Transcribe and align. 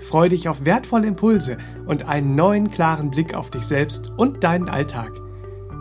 Freu 0.00 0.28
dich 0.28 0.48
auf 0.48 0.64
wertvolle 0.64 1.06
Impulse 1.06 1.58
und 1.86 2.08
einen 2.08 2.34
neuen 2.34 2.70
klaren 2.70 3.10
Blick 3.10 3.34
auf 3.34 3.50
dich 3.50 3.62
selbst 3.62 4.12
und 4.16 4.42
deinen 4.42 4.68
Alltag. 4.68 5.12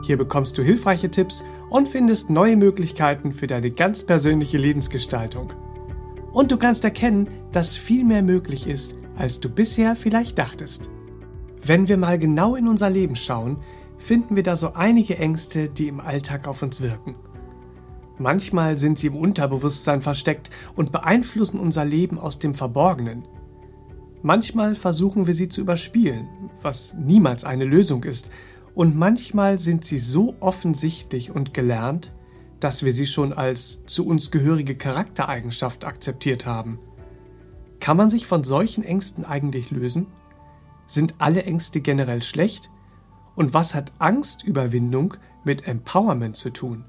Hier 0.04 0.18
bekommst 0.18 0.58
du 0.58 0.64
hilfreiche 0.64 1.10
Tipps 1.10 1.44
und 1.70 1.88
findest 1.88 2.30
neue 2.30 2.58
Möglichkeiten 2.58 3.32
für 3.32 3.48
deine 3.48 3.72
ganz 3.72 4.04
persönliche 4.04 4.58
Lebensgestaltung. 4.58 5.54
Und 6.32 6.52
du 6.52 6.58
kannst 6.58 6.84
erkennen, 6.84 7.28
dass 7.52 7.76
viel 7.76 8.04
mehr 8.04 8.22
möglich 8.22 8.68
ist, 8.68 8.96
als 9.18 9.40
du 9.40 9.50
bisher 9.50 9.96
vielleicht 9.96 10.38
dachtest. 10.38 10.90
Wenn 11.62 11.88
wir 11.88 11.98
mal 11.98 12.18
genau 12.18 12.56
in 12.56 12.68
unser 12.68 12.90
Leben 12.90 13.16
schauen, 13.16 13.58
finden 13.98 14.36
wir 14.36 14.44
da 14.44 14.56
so 14.56 14.74
einige 14.74 15.18
Ängste, 15.18 15.70
die 15.70 15.88
im 15.88 16.00
Alltag 16.00 16.48
auf 16.48 16.64
uns 16.64 16.82
wirken. 16.82 17.16
Manchmal 18.18 18.78
sind 18.78 18.98
sie 19.00 19.08
im 19.08 19.16
Unterbewusstsein 19.16 20.02
versteckt 20.02 20.50
und 20.76 20.92
beeinflussen 20.92 21.60
unser 21.60 21.86
Leben 21.86 22.20
aus 22.20 22.40
dem 22.40 22.54
Verborgenen. 22.54 23.24
Manchmal 24.22 24.76
versuchen 24.76 25.28
wir 25.28 25.34
sie 25.34 25.48
zu 25.48 25.62
überspielen, 25.62 26.28
was 26.62 26.94
niemals 26.94 27.46
eine 27.46 27.66
Lösung 27.66 28.04
ist, 28.04 28.30
und 28.76 28.96
manchmal 28.96 29.60
sind 29.60 29.86
sie 29.86 30.00
so 30.00 30.36
offensichtlich 30.40 31.32
und 31.32 31.54
gelernt, 31.54 32.14
dass 32.60 32.84
wir 32.84 32.94
sie 32.94 33.08
schon 33.08 33.34
als 33.34 33.86
zu 33.86 34.06
uns 34.06 34.32
gehörige 34.32 34.76
Charaktereigenschaft 34.76 35.86
akzeptiert 35.86 36.46
haben. 36.46 36.80
Kann 37.80 37.98
man 37.98 38.10
sich 38.10 38.28
von 38.28 38.44
solchen 38.44 38.84
Ängsten 38.84 39.26
eigentlich 39.26 39.72
lösen? 39.72 40.08
Sind 40.86 41.16
alle 41.20 41.44
Ängste 41.44 41.82
generell 41.82 42.22
schlecht? 42.22 42.70
Und 43.36 43.54
was 43.54 43.74
hat 43.74 43.94
Angstüberwindung 44.00 45.14
mit 45.46 45.66
Empowerment 45.66 46.36
zu 46.36 46.50
tun? 46.50 46.86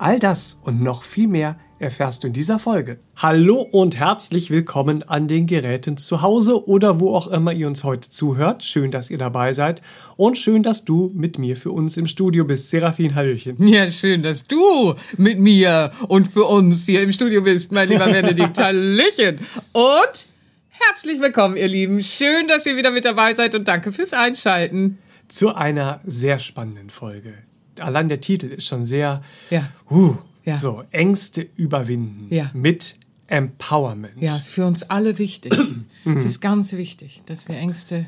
All 0.00 0.18
das 0.18 0.58
und 0.62 0.80
noch 0.80 1.02
viel 1.02 1.28
mehr 1.28 1.58
erfährst 1.78 2.22
du 2.22 2.28
in 2.28 2.32
dieser 2.32 2.58
Folge. 2.58 3.00
Hallo 3.16 3.60
und 3.60 3.98
herzlich 3.98 4.50
willkommen 4.50 5.02
an 5.02 5.28
den 5.28 5.46
Geräten 5.46 5.98
zu 5.98 6.22
Hause 6.22 6.66
oder 6.66 7.00
wo 7.00 7.14
auch 7.14 7.26
immer 7.26 7.52
ihr 7.52 7.66
uns 7.66 7.84
heute 7.84 8.08
zuhört. 8.08 8.64
Schön, 8.64 8.90
dass 8.90 9.10
ihr 9.10 9.18
dabei 9.18 9.52
seid 9.52 9.82
und 10.16 10.38
schön, 10.38 10.62
dass 10.62 10.86
du 10.86 11.10
mit 11.14 11.38
mir 11.38 11.54
für 11.54 11.70
uns 11.70 11.98
im 11.98 12.06
Studio 12.06 12.46
bist. 12.46 12.70
Serafin, 12.70 13.14
Hallöchen. 13.14 13.58
Ja, 13.68 13.90
schön, 13.90 14.22
dass 14.22 14.46
du 14.46 14.94
mit 15.18 15.38
mir 15.38 15.90
und 16.08 16.28
für 16.28 16.44
uns 16.44 16.86
hier 16.86 17.02
im 17.02 17.12
Studio 17.12 17.42
bist, 17.42 17.70
mein 17.70 17.90
lieber 17.90 18.06
Benedikt. 18.10 18.58
Hallöchen. 18.58 19.40
Und 19.72 20.26
herzlich 20.70 21.20
willkommen, 21.20 21.58
ihr 21.58 21.68
Lieben. 21.68 22.02
Schön, 22.02 22.48
dass 22.48 22.64
ihr 22.64 22.78
wieder 22.78 22.90
mit 22.90 23.04
dabei 23.04 23.34
seid 23.34 23.54
und 23.54 23.68
danke 23.68 23.92
fürs 23.92 24.14
Einschalten. 24.14 24.96
Zu 25.28 25.54
einer 25.54 26.00
sehr 26.04 26.38
spannenden 26.38 26.88
Folge. 26.88 27.34
Allein 27.80 28.08
der 28.08 28.20
Titel 28.20 28.46
ist 28.46 28.66
schon 28.66 28.84
sehr, 28.84 29.22
Ja. 29.50 29.70
uh, 29.90 30.16
Ja. 30.44 30.56
so, 30.58 30.82
Ängste 30.90 31.46
überwinden 31.56 32.32
Ja. 32.34 32.50
mit 32.54 32.96
Empowerment. 33.26 34.20
Ja, 34.20 34.36
ist 34.36 34.50
für 34.50 34.66
uns 34.66 34.82
alle 34.84 35.18
wichtig. 35.18 35.52
es 36.04 36.24
ist 36.24 36.40
ganz 36.40 36.72
wichtig, 36.72 37.22
dass 37.26 37.46
wir 37.48 37.56
Ängste 37.56 38.06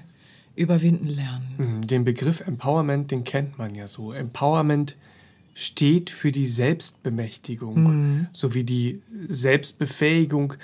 überwinden 0.57 1.07
lernen. 1.09 1.47
Hm, 1.57 1.87
Den 1.87 2.05
Begriff 2.05 2.41
Empowerment, 2.41 3.11
den 3.11 3.25
kennt 3.25 3.57
man 3.59 3.75
ja 3.75 3.87
so. 3.87 4.13
Empowerment 4.13 4.97
steht 5.55 6.11
für 6.11 6.33
die 6.33 6.47
Selbstbemächtigung 6.47 7.83
Mhm. 7.83 8.27
sowie 8.33 8.65
die 8.65 9.01
Selbstbefähigung, 9.29 10.55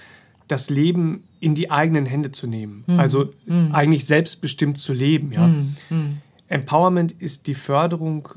das 0.49 0.71
Leben 0.71 1.25
in 1.41 1.55
die 1.55 1.71
eigenen 1.71 2.06
Hände 2.06 2.32
zu 2.32 2.47
nehmen. 2.47 2.84
Mhm. 2.87 2.99
Also 2.99 3.32
eigentlich 3.72 4.06
selbstbestimmt 4.06 4.78
zu 4.78 4.93
leben. 4.94 5.31
Ja? 5.32 5.53
Empowerment 6.49 7.12
ist 7.12 7.47
die 7.47 7.55
Förderung 7.55 8.28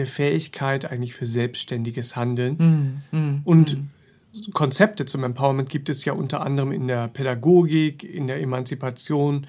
der 0.00 0.06
Fähigkeit 0.06 0.90
eigentlich 0.90 1.14
für 1.14 1.26
selbstständiges 1.26 2.16
Handeln. 2.16 3.02
Mhm. 3.10 3.40
Und 3.44 3.76
Konzepte 4.54 5.04
zum 5.04 5.24
Empowerment 5.24 5.68
gibt 5.68 5.90
es 5.90 6.04
ja 6.06 6.14
unter 6.14 6.40
anderem 6.40 6.72
in 6.72 6.88
der 6.88 7.08
Pädagogik, 7.08 8.02
in 8.02 8.26
der 8.26 8.40
Emanzipation 8.40 9.46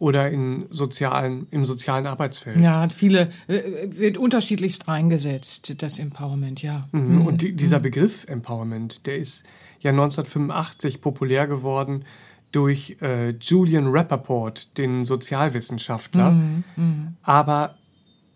oder 0.00 0.28
in 0.30 0.66
sozialen, 0.70 1.46
im 1.52 1.64
sozialen 1.64 2.06
Arbeitsfeld. 2.06 2.58
Ja, 2.58 2.80
hat 2.80 2.92
viele, 2.92 3.30
äh, 3.46 3.62
wird 3.86 4.18
unterschiedlichst 4.18 4.88
eingesetzt, 4.88 5.80
das 5.80 6.00
Empowerment, 6.00 6.60
ja. 6.62 6.88
Mhm. 6.90 7.24
Und 7.24 7.42
die, 7.42 7.52
dieser 7.52 7.78
Begriff 7.78 8.24
Empowerment, 8.26 9.06
der 9.06 9.16
ist 9.18 9.44
ja 9.78 9.92
1985 9.92 11.00
populär 11.00 11.46
geworden 11.46 12.04
durch 12.50 12.96
äh, 13.00 13.30
Julian 13.40 13.86
Rappaport, 13.86 14.76
den 14.76 15.04
Sozialwissenschaftler. 15.04 16.36
Aber 17.22 17.76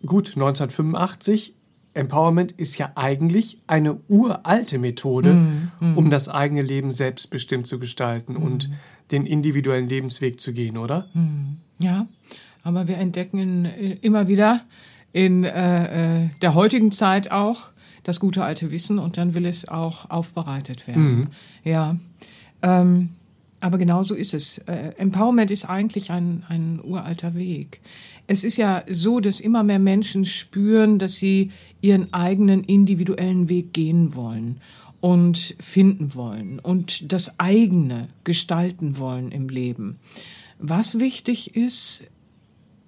gut, 0.05 0.29
1985, 0.35 1.53
Empowerment 1.93 2.51
ist 2.53 2.77
ja 2.77 2.91
eigentlich 2.95 3.61
eine 3.67 3.99
uralte 4.07 4.77
Methode, 4.77 5.31
um 5.95 6.09
das 6.09 6.29
eigene 6.29 6.61
Leben 6.61 6.91
selbstbestimmt 6.91 7.65
zu 7.67 7.79
gestalten 7.79 8.35
und 8.35 8.69
den 9.11 9.25
individuellen 9.25 9.89
Lebensweg 9.89 10.39
zu 10.39 10.53
gehen, 10.53 10.77
oder? 10.77 11.07
Ja, 11.79 12.07
aber 12.63 12.87
wir 12.87 12.97
entdecken 12.97 13.65
immer 13.65 14.27
wieder 14.27 14.61
in 15.11 15.43
äh, 15.43 16.25
äh, 16.25 16.29
der 16.41 16.53
heutigen 16.53 16.91
Zeit 16.91 17.31
auch 17.31 17.69
das 18.03 18.19
gute 18.19 18.43
alte 18.43 18.71
Wissen 18.71 18.99
und 18.99 19.17
dann 19.17 19.33
will 19.33 19.45
es 19.45 19.67
auch 19.67 20.09
aufbereitet 20.09 20.87
werden. 20.87 21.29
Ja, 21.63 21.95
ähm, 22.61 23.09
aber 23.59 23.77
genau 23.77 24.03
so 24.03 24.15
ist 24.15 24.33
es. 24.33 24.59
Äh, 24.59 24.93
Empowerment 24.97 25.51
ist 25.51 25.65
eigentlich 25.65 26.11
ein, 26.11 26.43
ein 26.47 26.79
uralter 26.83 27.35
Weg. 27.35 27.81
Es 28.27 28.43
ist 28.43 28.57
ja 28.57 28.83
so, 28.89 29.19
dass 29.19 29.39
immer 29.39 29.63
mehr 29.63 29.79
Menschen 29.79 30.25
spüren, 30.25 30.99
dass 30.99 31.17
sie 31.17 31.51
ihren 31.81 32.13
eigenen 32.13 32.63
individuellen 32.63 33.49
Weg 33.49 33.73
gehen 33.73 34.15
wollen 34.15 34.61
und 35.01 35.55
finden 35.59 36.13
wollen 36.13 36.59
und 36.59 37.11
das 37.11 37.39
eigene 37.39 38.09
gestalten 38.23 38.97
wollen 38.97 39.31
im 39.31 39.49
Leben. 39.49 39.97
Was 40.57 40.99
wichtig 40.99 41.55
ist, 41.55 42.03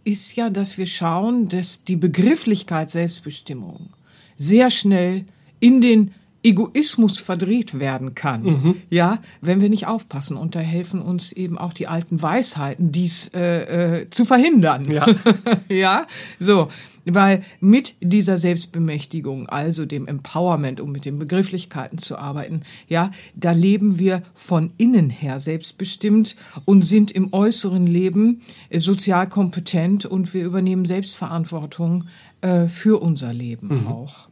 ist 0.04 0.36
ja, 0.36 0.50
dass 0.50 0.78
wir 0.78 0.86
schauen, 0.86 1.48
dass 1.48 1.84
die 1.84 1.96
Begrifflichkeit 1.96 2.90
Selbstbestimmung 2.90 3.92
sehr 4.36 4.70
schnell 4.70 5.26
in 5.60 5.80
den 5.80 6.14
Egoismus 6.44 7.20
verdreht 7.20 7.80
werden 7.80 8.16
kann, 8.16 8.76
ja, 8.90 9.20
wenn 9.42 9.62
wir 9.62 9.70
nicht 9.70 9.88
aufpassen. 9.88 10.38
Und 10.38 10.56
da 10.56 10.60
helfen 10.60 11.02
uns 11.02 11.32
eben 11.32 11.58
auch 11.58 11.74
die 11.74 11.88
alten 11.88 12.22
Weisheiten, 12.22 12.92
dies 12.92 13.30
äh, 13.34 14.02
äh, 14.02 14.10
zu 14.10 14.26
verhindern. 14.26 14.90
Ja. 14.90 15.06
ja, 15.70 16.08
so, 16.40 16.70
weil 17.06 17.44
mit 17.60 17.96
dieser 18.00 18.38
Selbstbemächtigung, 18.38 19.50
also 19.50 19.86
dem 19.86 20.08
Empowerment, 20.08 20.80
um 20.80 20.92
mit 20.92 21.06
den 21.06 21.20
Begrifflichkeiten 21.20 21.98
zu 21.98 22.18
arbeiten, 22.18 22.62
ja, 22.88 23.12
da 23.36 23.52
leben 23.52 23.98
wir 23.98 24.24
von 24.34 24.72
innen 24.78 25.10
her 25.10 25.40
selbstbestimmt 25.40 26.36
und 26.66 26.84
sind 26.84 27.12
im 27.12 27.34
äußeren 27.34 27.88
Leben 27.88 28.42
äh, 28.70 28.80
sozial 28.80 29.28
kompetent 29.28 30.06
und 30.06 30.34
wir 30.34 30.44
übernehmen 30.44 30.86
Selbstverantwortung 30.86 32.06
äh, 32.42 32.68
für 32.68 33.02
unser 33.02 33.34
Leben 33.34 33.88
auch. 33.88 34.31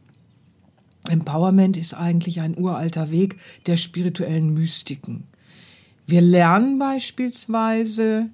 Empowerment 1.08 1.76
ist 1.76 1.94
eigentlich 1.94 2.40
ein 2.40 2.58
uralter 2.58 3.10
Weg 3.10 3.38
der 3.66 3.76
spirituellen 3.76 4.52
Mystiken. 4.52 5.24
Wir 6.06 6.20
lernen 6.20 6.78
beispielsweise, 6.78 8.30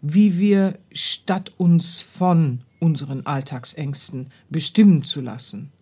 wie 0.00 0.38
wir 0.38 0.78
statt 0.92 1.52
uns 1.58 2.00
von 2.00 2.60
unseren 2.78 3.26
Alltagsängsten 3.26 4.30
bestimmen 4.48 5.04
zu 5.04 5.20
lassen, 5.20 5.72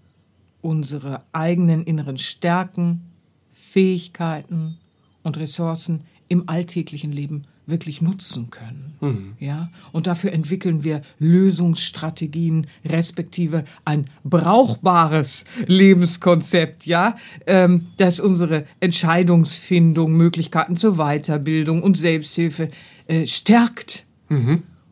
unsere 0.61 1.23
eigenen 1.33 1.85
inneren 1.85 2.19
Stärken, 2.19 3.03
Fähigkeiten 3.51 4.79
und 5.23 5.37
Ressourcen 5.37 6.05
im 6.29 6.49
alltäglichen 6.49 7.13
Leben 7.13 7.45
wirklich 7.69 8.03
nutzen 8.03 8.51
können. 8.51 8.95
Ja? 9.39 9.71
Und 9.93 10.07
dafür 10.07 10.33
entwickeln 10.33 10.85
wir 10.85 11.03
Lösungsstrategien, 11.19 12.67
respektive 12.85 13.65
ein 13.85 14.07
brauchbares 14.25 15.45
Lebenskonzept, 15.67 16.87
ja, 16.87 17.17
ähm, 17.47 17.89
das 17.97 18.21
unsere 18.21 18.65
Entscheidungsfindung, 18.81 20.13
Möglichkeiten 20.13 20.77
zur 20.77 20.97
Weiterbildung 20.97 21.83
und 21.83 21.97
Selbsthilfe 21.97 22.71
äh, 23.07 23.27
stärkt 23.27 24.07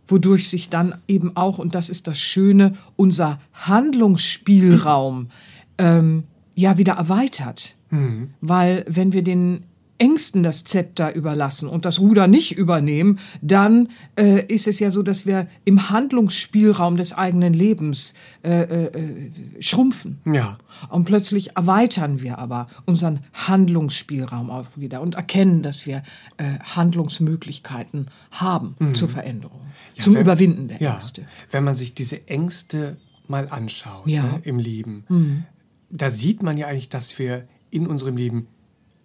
wodurch 0.07 0.49
sich 0.49 0.71
dann 0.71 0.95
eben 1.09 1.37
auch, 1.37 1.59
und 1.59 1.75
das 1.75 1.91
ist 1.91 2.07
das 2.07 2.19
Schöne, 2.19 2.75
unser 2.97 3.41
Handlungsspielraum 3.53 5.29
ähm, 5.79 6.25
ja 6.55 6.79
wieder 6.79 6.95
erweitert. 6.95 7.77
Weil 8.41 8.85
wenn 8.89 9.13
wir 9.13 9.23
den 9.23 9.65
Ängsten 9.99 10.43
das 10.43 10.65
Zepter 10.65 11.15
überlassen 11.15 11.69
und 11.69 11.85
das 11.85 12.01
Ruder 12.01 12.27
nicht 12.27 12.57
übernehmen, 12.57 13.19
dann 13.43 13.89
äh, 14.19 14.45
ist 14.47 14.67
es 14.69 14.79
ja 14.79 14.91
so, 14.91 15.03
dass 15.03 15.27
wir 15.27 15.47
im 15.65 15.89
Handlungsspielraum 15.91 16.97
des 16.97 17.13
eigenen 17.13 17.55
Lebens 17.55 18.15
äh, 18.43 18.63
äh, 18.63 19.31
schrumpfen. 19.61 20.19
Ja. 20.27 20.59
Und 20.91 21.05
plötzlich 21.07 21.57
erweitern 21.57 22.21
wir 22.23 22.39
aber 22.39 22.69
unseren 22.85 23.21
Handlungsspielraum 23.33 24.51
auch 24.51 24.67
wieder 24.77 25.01
und 25.01 25.15
erkennen, 25.15 25.63
dass 25.63 25.87
wir 25.87 26.03
äh, 26.37 26.59
Handlungsmöglichkeiten 26.75 28.09
haben 28.33 28.77
zur 28.95 29.09
Veränderung, 29.09 29.61
zum 29.99 30.15
wenn- 30.15 30.21
Überwinden 30.23 30.69
der 30.69 30.81
Ja, 30.81 30.95
Ängste. 30.95 31.23
wenn 31.51 31.65
man 31.65 31.77
sich 31.77 31.95
diese 31.95 32.29
Ängste 32.29 32.97
mal 33.29 33.49
anschaut 33.51 34.07
Ja. 34.07 34.23
ne, 34.23 34.41
im 34.45 34.59
Leben, 34.59 35.45
da 35.91 36.11
sieht 36.11 36.43
man 36.43 36.57
ja 36.59 36.67
eigentlich, 36.67 36.89
dass 36.89 37.19
wir 37.19 37.49
in 37.71 37.87
unserem 37.87 38.17
Leben 38.17 38.47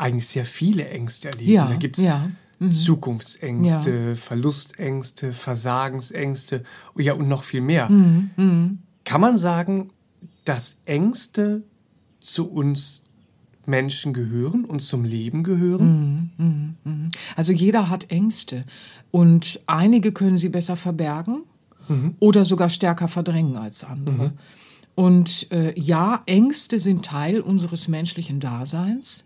eigentlich 0.01 0.27
sehr 0.27 0.45
viele 0.45 0.88
Ängste 0.89 1.30
erleben. 1.30 1.51
Ja, 1.51 1.68
da 1.68 1.75
gibt 1.75 1.98
es 1.98 2.03
ja. 2.03 2.30
Zukunftsängste, 2.69 4.15
Verlustängste, 4.15 5.33
Versagensängste 5.33 6.63
ja, 6.95 7.13
und 7.13 7.27
noch 7.27 7.44
viel 7.44 7.62
mehr. 7.62 7.89
Mhm, 7.89 8.80
Kann 9.03 9.21
man 9.21 9.38
sagen, 9.38 9.89
dass 10.45 10.77
Ängste 10.86 11.63
zu 12.19 12.51
uns 12.51 13.03
Menschen 13.65 14.13
gehören 14.13 14.65
und 14.65 14.81
zum 14.81 15.06
Leben 15.06 15.44
gehören? 15.44 16.77
Also 17.36 17.51
jeder 17.51 17.89
hat 17.89 18.12
Ängste 18.12 18.65
und 19.09 19.62
einige 19.65 20.12
können 20.12 20.38
sie 20.38 20.50
besser 20.50 20.75
verbergen 20.75 21.44
oder 22.19 22.45
sogar 22.45 22.69
stärker 22.69 23.07
verdrängen 23.07 23.57
als 23.57 23.83
andere. 23.83 24.33
Und 24.94 25.51
äh, 25.51 25.74
ja, 25.80 26.21
Ängste 26.25 26.80
sind 26.80 27.06
Teil 27.06 27.42
unseres 27.42 27.88
menschlichen 27.88 28.39
Daseins, 28.39 29.25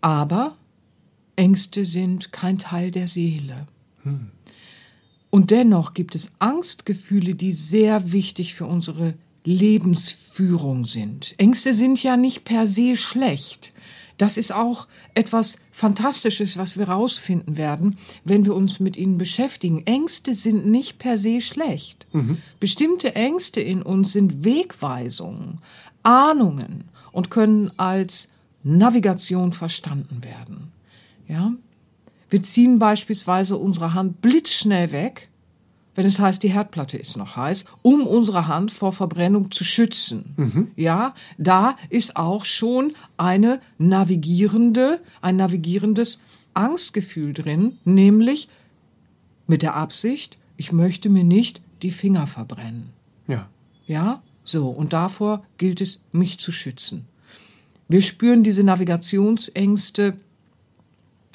aber 0.00 0.56
Ängste 1.36 1.84
sind 1.84 2.32
kein 2.32 2.58
Teil 2.58 2.90
der 2.90 3.08
Seele. 3.08 3.66
Und 5.30 5.50
dennoch 5.50 5.94
gibt 5.94 6.14
es 6.14 6.32
Angstgefühle, 6.38 7.34
die 7.34 7.52
sehr 7.52 8.12
wichtig 8.12 8.54
für 8.54 8.66
unsere 8.66 9.14
Lebensführung 9.44 10.84
sind. 10.84 11.34
Ängste 11.38 11.72
sind 11.72 12.02
ja 12.02 12.16
nicht 12.16 12.44
per 12.44 12.66
se 12.66 12.96
schlecht. 12.96 13.72
Das 14.18 14.36
ist 14.36 14.52
auch 14.52 14.86
etwas 15.14 15.56
Fantastisches, 15.70 16.58
was 16.58 16.76
wir 16.76 16.90
rausfinden 16.90 17.56
werden, 17.56 17.96
wenn 18.22 18.44
wir 18.44 18.54
uns 18.54 18.78
mit 18.78 18.98
ihnen 18.98 19.16
beschäftigen. 19.16 19.86
Ängste 19.86 20.34
sind 20.34 20.66
nicht 20.66 20.98
per 20.98 21.16
se 21.16 21.40
schlecht. 21.40 22.06
Bestimmte 22.58 23.14
Ängste 23.14 23.62
in 23.62 23.80
uns 23.80 24.12
sind 24.12 24.44
Wegweisungen, 24.44 25.60
Ahnungen 26.02 26.84
und 27.12 27.30
können 27.30 27.70
als 27.78 28.28
Navigation 28.62 29.52
verstanden 29.52 30.22
werden. 30.24 30.72
Ja? 31.28 31.52
Wir 32.28 32.42
ziehen 32.42 32.78
beispielsweise 32.78 33.56
unsere 33.56 33.94
Hand 33.94 34.20
blitzschnell 34.20 34.92
weg, 34.92 35.28
wenn 35.96 36.06
es 36.06 36.20
heißt, 36.20 36.42
die 36.42 36.52
Herdplatte 36.52 36.96
ist 36.96 37.16
noch 37.16 37.36
heiß, 37.36 37.64
um 37.82 38.06
unsere 38.06 38.46
Hand 38.46 38.70
vor 38.70 38.92
Verbrennung 38.92 39.50
zu 39.50 39.64
schützen. 39.64 40.72
Ja, 40.76 41.14
da 41.36 41.76
ist 41.88 42.16
auch 42.16 42.44
schon 42.44 42.92
eine 43.16 43.60
navigierende, 43.76 45.00
ein 45.20 45.36
navigierendes 45.36 46.22
Angstgefühl 46.54 47.32
drin, 47.32 47.78
nämlich 47.84 48.48
mit 49.46 49.62
der 49.62 49.74
Absicht, 49.74 50.38
ich 50.56 50.72
möchte 50.72 51.10
mir 51.10 51.24
nicht 51.24 51.60
die 51.82 51.90
Finger 51.90 52.26
verbrennen. 52.26 52.90
Ja. 53.26 53.48
Ja, 53.86 54.22
so, 54.44 54.68
und 54.68 54.92
davor 54.92 55.44
gilt 55.58 55.80
es, 55.80 56.04
mich 56.12 56.38
zu 56.38 56.52
schützen. 56.52 57.06
Wir 57.90 58.02
spüren 58.02 58.44
diese 58.44 58.62
Navigationsängste 58.62 60.14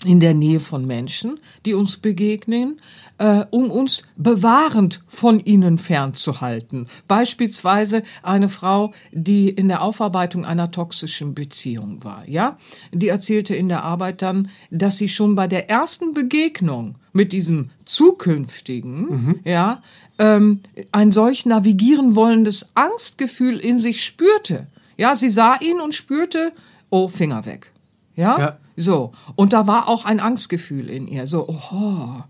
in 0.05 0.21
der 0.21 0.33
Nähe 0.33 0.61
von 0.61 0.87
Menschen, 0.87 1.41
die 1.65 1.73
uns 1.73 1.97
begegnen, 1.97 2.77
äh, 3.17 3.43
um 3.49 3.69
uns 3.69 4.03
bewahrend 4.15 5.03
von 5.05 5.41
ihnen 5.41 5.77
fernzuhalten. 5.77 6.87
Beispielsweise 7.09 8.03
eine 8.23 8.47
Frau, 8.47 8.93
die 9.11 9.49
in 9.49 9.67
der 9.67 9.81
Aufarbeitung 9.81 10.45
einer 10.45 10.71
toxischen 10.71 11.35
Beziehung 11.35 12.05
war, 12.05 12.23
ja, 12.25 12.57
die 12.93 13.09
erzählte 13.09 13.53
in 13.53 13.67
der 13.67 13.83
Arbeit 13.83 14.21
dann, 14.21 14.49
dass 14.71 14.97
sie 14.97 15.09
schon 15.09 15.35
bei 15.35 15.47
der 15.47 15.69
ersten 15.69 16.13
Begegnung 16.13 16.95
mit 17.11 17.33
diesem 17.33 17.69
zukünftigen, 17.83 19.41
ja, 19.43 19.81
ähm, 20.19 20.61
ein 20.93 21.11
solch 21.11 21.45
navigieren 21.45 22.15
wollendes 22.15 22.69
Angstgefühl 22.75 23.59
in 23.59 23.81
sich 23.81 24.05
spürte. 24.05 24.67
Ja, 24.97 25.15
sie 25.15 25.29
sah 25.29 25.55
ihn 25.59 25.81
und 25.81 25.93
spürte, 25.93 26.53
oh, 26.89 27.07
Finger 27.07 27.45
weg. 27.45 27.71
Ja? 28.15 28.39
Ja. 28.39 28.57
So. 28.77 29.11
Und 29.35 29.53
da 29.53 29.67
war 29.67 29.87
auch 29.87 30.05
ein 30.05 30.19
Angstgefühl 30.19 30.89
in 30.89 31.07
ihr. 31.07 31.27
So, 31.27 31.47
oh, 31.47 32.23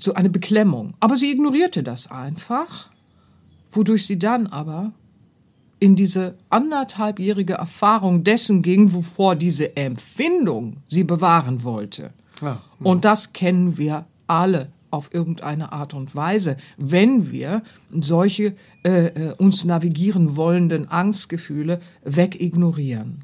so 0.00 0.14
eine 0.14 0.30
Beklemmung. 0.30 0.94
Aber 1.00 1.16
sie 1.16 1.30
ignorierte 1.30 1.82
das 1.82 2.10
einfach, 2.10 2.90
wodurch 3.70 4.06
sie 4.06 4.18
dann 4.18 4.46
aber 4.46 4.92
in 5.80 5.94
diese 5.94 6.34
anderthalbjährige 6.50 7.54
Erfahrung 7.54 8.24
dessen 8.24 8.62
ging, 8.62 8.92
wovor 8.92 9.36
diese 9.36 9.76
Empfindung 9.76 10.78
sie 10.88 11.04
bewahren 11.04 11.62
wollte. 11.62 12.10
Ja. 12.42 12.62
Und 12.80 13.04
das 13.04 13.32
kennen 13.32 13.78
wir 13.78 14.06
alle 14.26 14.72
auf 14.90 15.12
irgendeine 15.12 15.72
Art 15.72 15.94
und 15.94 16.14
Weise, 16.14 16.56
wenn 16.76 17.30
wir 17.30 17.62
solche 17.90 18.54
äh, 18.84 19.06
äh, 19.06 19.32
uns 19.38 19.64
navigieren 19.64 20.36
wollenden 20.36 20.88
Angstgefühle 20.88 21.80
wegignorieren. 22.04 23.22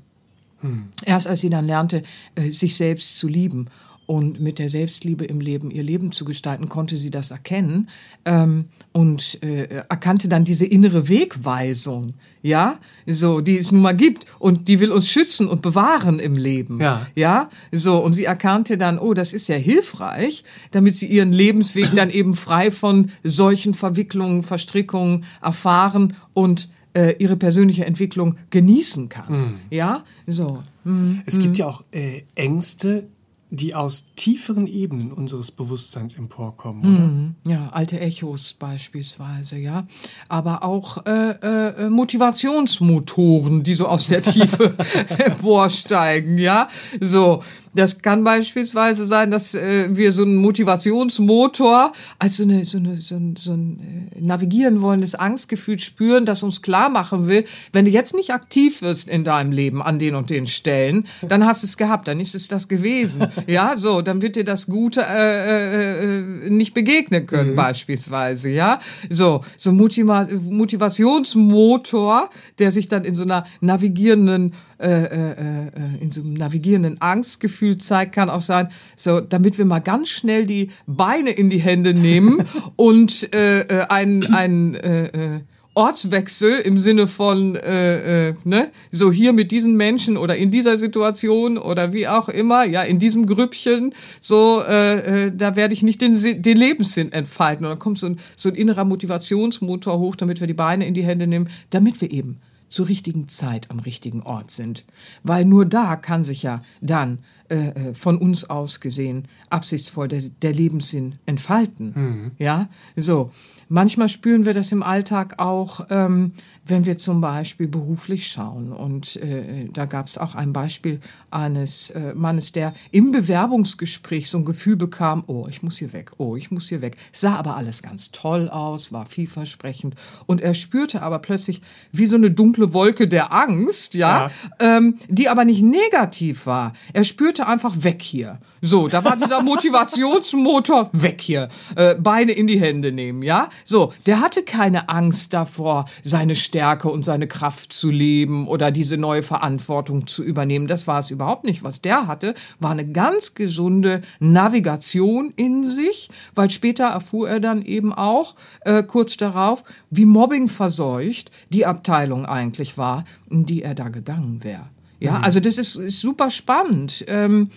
Erst 1.04 1.26
als 1.26 1.40
sie 1.40 1.50
dann 1.50 1.66
lernte, 1.66 2.02
äh, 2.34 2.50
sich 2.50 2.76
selbst 2.76 3.18
zu 3.18 3.28
lieben 3.28 3.68
und 4.06 4.40
mit 4.40 4.58
der 4.58 4.68
Selbstliebe 4.68 5.24
im 5.24 5.40
Leben 5.40 5.70
ihr 5.70 5.82
Leben 5.82 6.12
zu 6.12 6.24
gestalten, 6.24 6.68
konnte 6.68 6.96
sie 6.96 7.10
das 7.10 7.30
erkennen 7.30 7.88
ähm, 8.24 8.66
und 8.92 9.42
äh, 9.42 9.64
erkannte 9.88 10.28
dann 10.28 10.44
diese 10.44 10.66
innere 10.66 11.08
Wegweisung, 11.08 12.14
ja, 12.42 12.78
so 13.06 13.40
die 13.40 13.56
es 13.56 13.72
nun 13.72 13.82
mal 13.82 13.96
gibt 13.96 14.26
und 14.38 14.68
die 14.68 14.80
will 14.80 14.90
uns 14.90 15.08
schützen 15.08 15.48
und 15.48 15.62
bewahren 15.62 16.18
im 16.18 16.36
Leben, 16.36 16.80
Ja. 16.80 17.06
ja, 17.14 17.50
so 17.72 17.98
und 17.98 18.12
sie 18.14 18.24
erkannte 18.24 18.76
dann, 18.76 18.98
oh, 18.98 19.14
das 19.14 19.32
ist 19.32 19.48
ja 19.48 19.56
hilfreich, 19.56 20.44
damit 20.70 20.96
sie 20.96 21.06
ihren 21.06 21.32
Lebensweg 21.32 21.90
dann 21.94 22.10
eben 22.10 22.34
frei 22.34 22.70
von 22.70 23.10
solchen 23.22 23.74
Verwicklungen, 23.74 24.42
Verstrickungen 24.42 25.24
erfahren 25.42 26.16
und 26.34 26.68
äh, 26.92 27.16
ihre 27.18 27.36
persönliche 27.36 27.84
Entwicklung 27.86 28.36
genießen 28.50 29.08
kann, 29.08 29.60
ja, 29.70 30.04
so. 30.26 30.62
Hm. 30.84 31.22
Es 31.26 31.38
gibt 31.38 31.56
ja 31.58 31.66
auch 31.66 31.82
äh, 31.92 32.22
Ängste, 32.34 33.08
die 33.54 33.74
aus 33.74 34.04
tieferen 34.16 34.66
Ebenen 34.66 35.12
unseres 35.12 35.50
Bewusstseins 35.50 36.14
emporkommen, 36.14 36.80
oder? 36.80 37.06
Mhm. 37.06 37.34
Ja, 37.46 37.68
alte 37.72 38.00
Echos 38.00 38.54
beispielsweise, 38.54 39.58
ja. 39.58 39.86
Aber 40.28 40.62
auch 40.62 41.04
äh, 41.06 41.30
äh, 41.30 41.88
Motivationsmotoren, 41.88 43.62
die 43.62 43.74
so 43.74 43.86
aus 43.86 44.08
der 44.08 44.22
Tiefe 44.22 44.74
emporsteigen, 45.18 46.38
ja. 46.38 46.68
So, 47.00 47.42
das 47.74 48.02
kann 48.02 48.24
beispielsweise 48.24 49.04
sein, 49.04 49.30
dass 49.30 49.54
äh, 49.54 49.88
wir 49.90 50.12
so 50.12 50.22
einen 50.22 50.36
Motivationsmotor 50.36 51.92
als 52.18 52.36
so, 52.36 52.44
eine, 52.44 52.64
so, 52.64 52.78
eine, 52.78 53.00
so 53.00 53.16
ein, 53.16 53.36
so 53.36 53.52
ein 53.52 54.10
äh, 54.14 54.20
navigieren 54.20 54.80
wollendes 54.80 55.14
Angstgefühl 55.14 55.78
spüren, 55.78 56.26
das 56.26 56.42
uns 56.42 56.62
klar 56.62 56.88
machen 56.88 57.28
will, 57.28 57.44
wenn 57.72 57.84
du 57.84 57.90
jetzt 57.90 58.14
nicht 58.14 58.32
aktiv 58.32 58.82
wirst 58.82 59.08
in 59.08 59.24
deinem 59.24 59.52
Leben 59.52 59.82
an 59.82 59.98
den 59.98 60.14
und 60.14 60.30
den 60.30 60.46
Stellen, 60.46 61.06
dann 61.28 61.44
hast 61.44 61.62
du 61.62 61.66
es 61.66 61.76
gehabt, 61.76 62.08
dann 62.08 62.20
ist 62.20 62.34
es 62.34 62.48
das 62.48 62.68
gewesen. 62.68 63.28
ja, 63.46 63.76
so, 63.76 64.02
dann 64.02 64.22
wird 64.22 64.36
dir 64.36 64.44
das 64.44 64.66
Gute 64.66 65.02
äh, 65.02 65.14
äh, 65.14 66.46
äh, 66.46 66.50
nicht 66.50 66.74
begegnen 66.74 67.26
können, 67.26 67.54
beispielsweise, 67.54 68.50
ja. 68.50 68.80
So, 69.10 69.42
so 69.56 69.72
Motiva 69.72 70.28
Motivationsmotor, 70.30 72.30
der 72.58 72.72
sich 72.72 72.88
dann 72.88 73.04
in 73.04 73.14
so 73.14 73.22
einer 73.22 73.44
navigierenden 73.60 74.54
äh, 74.78 74.88
äh, 74.88 75.30
äh, 75.32 75.68
in 76.00 76.10
so 76.10 76.20
einem 76.20 76.34
navigierenden 76.34 77.00
Angstgefühl 77.00 77.78
zeigt, 77.78 78.12
kann 78.12 78.30
auch 78.30 78.42
sein, 78.42 78.68
so, 78.96 79.20
damit 79.20 79.58
wir 79.58 79.64
mal 79.64 79.80
ganz 79.80 80.08
schnell 80.08 80.46
die 80.46 80.70
Beine 80.86 81.30
in 81.30 81.50
die 81.50 81.60
Hände 81.60 81.94
nehmen 81.94 82.44
und 82.76 83.32
äh, 83.34 83.86
einen, 83.88 84.34
einen 84.34 84.74
äh, 84.74 85.40
Ortswechsel 85.74 86.60
im 86.60 86.78
Sinne 86.78 87.06
von, 87.06 87.56
äh, 87.56 88.28
äh, 88.28 88.34
ne, 88.44 88.70
so 88.92 89.10
hier 89.10 89.32
mit 89.32 89.50
diesen 89.50 89.76
Menschen 89.76 90.16
oder 90.16 90.36
in 90.36 90.50
dieser 90.50 90.76
Situation 90.76 91.58
oder 91.58 91.92
wie 91.92 92.06
auch 92.06 92.28
immer, 92.28 92.64
ja, 92.64 92.82
in 92.82 93.00
diesem 93.00 93.26
Grüppchen, 93.26 93.92
so, 94.20 94.62
äh, 94.62 95.26
äh, 95.26 95.32
da 95.36 95.56
werde 95.56 95.74
ich 95.74 95.82
nicht 95.82 96.00
den, 96.00 96.42
den 96.42 96.56
Lebenssinn 96.56 97.12
entfalten. 97.12 97.66
Und 97.66 97.70
dann 97.70 97.78
kommt 97.78 97.98
so 97.98 98.06
ein, 98.06 98.20
so 98.36 98.48
ein 98.48 98.54
innerer 98.54 98.84
Motivationsmotor 98.84 99.98
hoch, 99.98 100.14
damit 100.16 100.40
wir 100.40 100.46
die 100.46 100.54
Beine 100.54 100.86
in 100.86 100.94
die 100.94 101.04
Hände 101.04 101.26
nehmen, 101.26 101.50
damit 101.70 102.00
wir 102.00 102.10
eben 102.10 102.38
zur 102.74 102.88
richtigen 102.88 103.28
Zeit 103.28 103.70
am 103.70 103.78
richtigen 103.78 104.22
Ort 104.22 104.50
sind. 104.50 104.84
Weil 105.22 105.44
nur 105.44 105.64
da 105.64 105.96
kann 105.96 106.24
sich 106.24 106.42
ja 106.42 106.62
dann 106.80 107.20
äh, 107.48 107.68
äh, 107.68 107.94
von 107.94 108.18
uns 108.18 108.48
aus 108.50 108.80
gesehen 108.80 109.28
absichtsvoll 109.50 110.08
der, 110.08 110.22
der 110.42 110.52
Lebenssinn 110.52 111.16
entfalten. 111.26 112.32
Ja, 112.38 112.68
so. 112.96 113.30
Manchmal 113.68 114.08
spüren 114.08 114.44
wir 114.44 114.52
das 114.54 114.72
im 114.72 114.82
Alltag 114.82 115.38
auch, 115.38 115.86
ähm, 115.90 116.32
wenn 116.66 116.86
wir 116.86 116.96
zum 116.98 117.20
Beispiel 117.20 117.68
beruflich 117.68 118.28
schauen. 118.28 118.72
Und 118.72 119.16
äh, 119.16 119.68
da 119.72 119.84
gab 119.84 120.06
es 120.06 120.16
auch 120.16 120.34
ein 120.34 120.52
Beispiel 120.52 121.00
eines 121.30 121.90
äh, 121.90 122.14
Mannes, 122.14 122.52
der 122.52 122.74
im 122.90 123.12
Bewerbungsgespräch 123.12 124.30
so 124.30 124.38
ein 124.38 124.44
Gefühl 124.44 124.76
bekam, 124.76 125.24
oh, 125.26 125.46
ich 125.48 125.62
muss 125.62 125.78
hier 125.78 125.92
weg, 125.92 126.12
oh, 126.18 126.36
ich 126.36 126.50
muss 126.50 126.68
hier 126.68 126.80
weg. 126.80 126.96
Sah 127.12 127.36
aber 127.36 127.56
alles 127.56 127.82
ganz 127.82 128.12
toll 128.12 128.48
aus, 128.48 128.92
war 128.92 129.06
vielversprechend. 129.06 129.94
Und 130.26 130.40
er 130.40 130.54
spürte 130.54 131.02
aber 131.02 131.18
plötzlich 131.18 131.60
wie 131.92 132.06
so 132.06 132.16
eine 132.16 132.30
dunkle 132.30 132.72
Wolke 132.72 133.08
der 133.08 133.32
Angst, 133.32 133.94
ja, 133.94 134.26
ja. 134.26 134.30
Ähm, 134.76 134.98
die 135.08 135.28
aber 135.28 135.44
nicht 135.44 135.62
negativ 135.62 136.46
war. 136.46 136.72
Er 136.92 137.04
spürte 137.04 137.46
einfach 137.46 137.84
weg 137.84 138.00
hier. 138.00 138.38
So, 138.62 138.88
da 138.88 139.04
war 139.04 139.16
dieser 139.16 139.42
Motivationsmotor 139.42 140.88
weg 140.92 141.20
hier. 141.20 141.50
Äh, 141.76 141.96
Beine 141.96 142.32
in 142.32 142.46
die 142.46 142.58
Hände 142.58 142.92
nehmen, 142.92 143.22
ja. 143.22 143.50
So, 143.64 143.92
der 144.06 144.20
hatte 144.20 144.42
keine 144.42 144.88
Angst 144.88 145.34
davor, 145.34 145.84
seine 146.02 146.34
Stärke 146.54 146.88
und 146.88 147.04
seine 147.04 147.26
Kraft 147.26 147.72
zu 147.72 147.90
leben 147.90 148.46
oder 148.46 148.70
diese 148.70 148.96
neue 148.96 149.24
Verantwortung 149.24 150.06
zu 150.06 150.22
übernehmen. 150.22 150.68
Das 150.68 150.86
war 150.86 151.00
es 151.00 151.10
überhaupt 151.10 151.42
nicht. 151.42 151.64
Was 151.64 151.82
der 151.82 152.06
hatte, 152.06 152.36
war 152.60 152.70
eine 152.70 152.86
ganz 152.86 153.34
gesunde 153.34 154.02
Navigation 154.20 155.32
in 155.34 155.64
sich, 155.64 156.10
weil 156.36 156.50
später 156.50 156.84
erfuhr 156.84 157.28
er 157.28 157.40
dann 157.40 157.62
eben 157.62 157.92
auch 157.92 158.36
äh, 158.60 158.84
kurz 158.84 159.16
darauf, 159.16 159.64
wie 159.90 160.04
Mobbing 160.04 160.46
verseucht 160.46 161.32
die 161.48 161.66
Abteilung 161.66 162.24
eigentlich 162.24 162.78
war, 162.78 163.04
in 163.28 163.46
die 163.46 163.64
er 163.64 163.74
da 163.74 163.88
gegangen 163.88 164.44
wäre. 164.44 164.68
Ja, 165.00 165.18
mhm. 165.18 165.24
also 165.24 165.40
das 165.40 165.58
ist, 165.58 165.74
ist 165.74 166.00
super 166.00 166.30
spannend. 166.30 167.04
Ähm, 167.08 167.50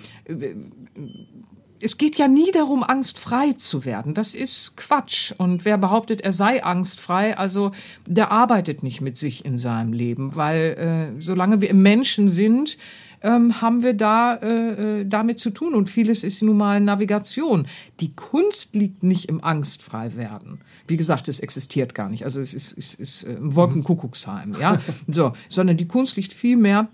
es 1.81 1.97
geht 1.97 2.15
ja 2.17 2.27
nie 2.27 2.51
darum, 2.51 2.83
angstfrei 2.83 3.53
zu 3.53 3.85
werden. 3.85 4.13
Das 4.13 4.33
ist 4.33 4.77
Quatsch. 4.77 5.33
Und 5.37 5.65
wer 5.65 5.77
behauptet, 5.77 6.21
er 6.21 6.33
sei 6.33 6.63
angstfrei, 6.63 7.37
also 7.37 7.71
der 8.05 8.31
arbeitet 8.31 8.83
nicht 8.83 9.01
mit 9.01 9.17
sich 9.17 9.45
in 9.45 9.57
seinem 9.57 9.93
Leben, 9.93 10.35
weil 10.35 11.13
äh, 11.17 11.21
solange 11.21 11.61
wir 11.61 11.73
Menschen 11.73 12.29
sind, 12.29 12.77
ähm, 13.21 13.61
haben 13.61 13.83
wir 13.83 13.93
da 13.93 14.35
äh, 14.35 15.01
äh, 15.01 15.05
damit 15.05 15.39
zu 15.39 15.49
tun. 15.49 15.73
Und 15.73 15.89
vieles 15.89 16.23
ist 16.23 16.41
nun 16.41 16.57
mal 16.57 16.79
Navigation. 16.79 17.67
Die 17.99 18.13
Kunst 18.15 18.75
liegt 18.75 19.03
nicht 19.03 19.25
im 19.25 19.43
angstfrei 19.43 20.15
werden. 20.15 20.61
Wie 20.87 20.97
gesagt, 20.97 21.27
es 21.27 21.39
existiert 21.39 21.95
gar 21.95 22.09
nicht. 22.09 22.23
Also 22.25 22.41
es 22.41 22.53
ist, 22.53 22.77
es 22.77 22.93
ist 22.93 23.23
äh, 23.23 23.35
ein 23.35 23.55
Wolkenkuckucksheim, 23.55 24.55
ja. 24.59 24.79
so, 25.07 25.33
sondern 25.49 25.77
die 25.77 25.87
Kunst 25.87 26.15
liegt 26.15 26.33
vielmehr 26.33 26.89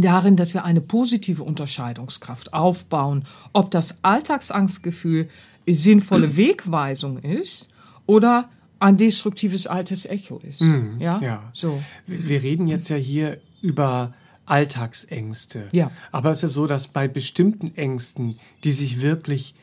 darin, 0.00 0.36
dass 0.36 0.54
wir 0.54 0.64
eine 0.64 0.80
positive 0.80 1.42
Unterscheidungskraft 1.42 2.54
aufbauen, 2.54 3.24
ob 3.52 3.70
das 3.70 3.96
Alltagsangstgefühl 4.02 5.28
sinnvolle 5.66 6.36
Wegweisung 6.36 7.18
ist 7.18 7.68
oder 8.06 8.48
ein 8.78 8.96
destruktives 8.96 9.66
altes 9.66 10.06
Echo 10.06 10.40
ist. 10.48 10.62
Mhm, 10.62 10.96
ja? 10.98 11.20
ja. 11.20 11.50
So. 11.52 11.82
Wir 12.06 12.42
reden 12.42 12.66
jetzt 12.66 12.88
ja 12.88 12.96
hier 12.96 13.38
über 13.60 14.14
Alltagsängste. 14.46 15.68
Ja. 15.72 15.90
Aber 16.10 16.30
es 16.30 16.42
ist 16.42 16.54
so, 16.54 16.66
dass 16.66 16.88
bei 16.88 17.06
bestimmten 17.06 17.76
Ängsten, 17.76 18.38
die 18.64 18.72
sich 18.72 19.00
wirklich 19.00 19.54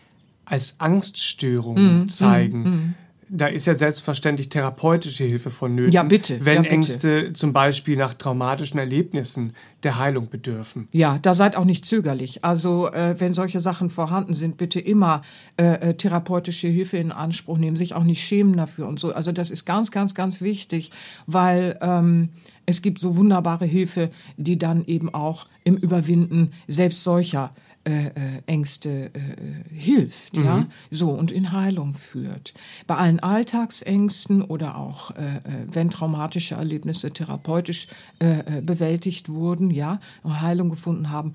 als 0.45 0.75
Angststörungen 0.79 2.01
mhm, 2.01 2.09
zeigen, 2.09 2.63
mhm, 2.63 2.95
da 3.29 3.48
ist 3.48 3.67
ja 3.67 3.75
selbstverständlich 3.75 4.50
therapeutische 4.50 5.24
Hilfe 5.24 5.50
vonnöten. 5.50 5.91
Ja, 5.91 6.03
bitte. 6.03 6.43
Wenn 6.45 6.55
ja, 6.55 6.62
bitte. 6.62 6.74
Ängste 6.74 7.33
zum 7.33 7.53
Beispiel 7.53 7.95
nach 7.95 8.13
traumatischen 8.13 8.79
Erlebnissen 8.79 9.53
der 9.83 9.98
Heilung 9.98 10.29
bedürfen. 10.29 10.88
Ja, 10.91 11.19
da 11.21 11.33
seid 11.33 11.55
auch 11.55 11.65
nicht 11.65 11.86
zögerlich. 11.86 12.43
Also, 12.43 12.91
äh, 12.91 13.19
wenn 13.19 13.33
solche 13.33 13.59
Sachen 13.59 13.89
vorhanden 13.89 14.33
sind, 14.33 14.57
bitte 14.57 14.79
immer 14.79 15.21
äh, 15.57 15.89
äh, 15.89 15.93
therapeutische 15.93 16.67
Hilfe 16.67 16.98
in 16.98 17.12
Anspruch 17.12 17.57
nehmen, 17.57 17.77
sich 17.77 17.93
auch 17.93 18.03
nicht 18.03 18.24
schämen 18.24 18.57
dafür 18.57 18.88
und 18.88 19.00
so. 19.00 19.13
Also, 19.13 19.31
das 19.31 19.51
ist 19.51 19.65
ganz, 19.65 19.91
ganz, 19.91 20.15
ganz 20.15 20.41
wichtig, 20.41 20.91
weil 21.27 21.77
ähm, 21.81 22.29
es 22.69 22.83
gibt 22.83 22.99
so 22.99 23.17
wunderbare 23.17 23.65
Hilfe, 23.65 24.11
die 24.38 24.59
dann 24.59 24.85
eben 24.85 25.11
auch 25.11 25.47
im 25.63 25.75
Überwinden 25.75 26.51
selbst 26.67 27.03
solcher 27.03 27.53
äh, 27.83 28.07
äh, 28.07 28.11
Ängste 28.45 29.09
äh, 29.13 29.73
hilft, 29.73 30.35
mhm. 30.35 30.43
ja, 30.43 30.67
so 30.91 31.09
und 31.09 31.31
in 31.31 31.51
Heilung 31.51 31.95
führt. 31.95 32.53
Bei 32.85 32.95
allen 32.95 33.19
Alltagsängsten 33.19 34.43
oder 34.43 34.77
auch 34.77 35.11
äh, 35.11 35.38
äh 35.38 35.41
wenn 35.71 35.89
traumatische 35.89 36.55
Erlebnisse 36.55 37.11
therapeutisch 37.11 37.88
äh, 38.19 38.61
bewältigt 38.61 39.29
wurden, 39.29 39.71
ja, 39.71 39.99
Heilung 40.23 40.69
gefunden 40.69 41.09
haben, 41.09 41.33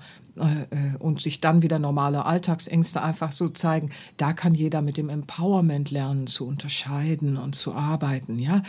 und 0.99 1.21
sich 1.21 1.39
dann 1.39 1.61
wieder 1.61 1.79
normale 1.79 2.25
Alltagsängste 2.25 3.01
einfach 3.01 3.31
so 3.31 3.47
zeigen, 3.47 3.91
da 4.17 4.33
kann 4.33 4.53
jeder 4.53 4.81
mit 4.81 4.97
dem 4.97 5.07
Empowerment 5.07 5.91
lernen 5.91 6.27
zu 6.27 6.45
unterscheiden 6.45 7.37
und 7.37 7.55
zu 7.55 7.73
arbeiten, 7.73 8.37
ja. 8.37 8.61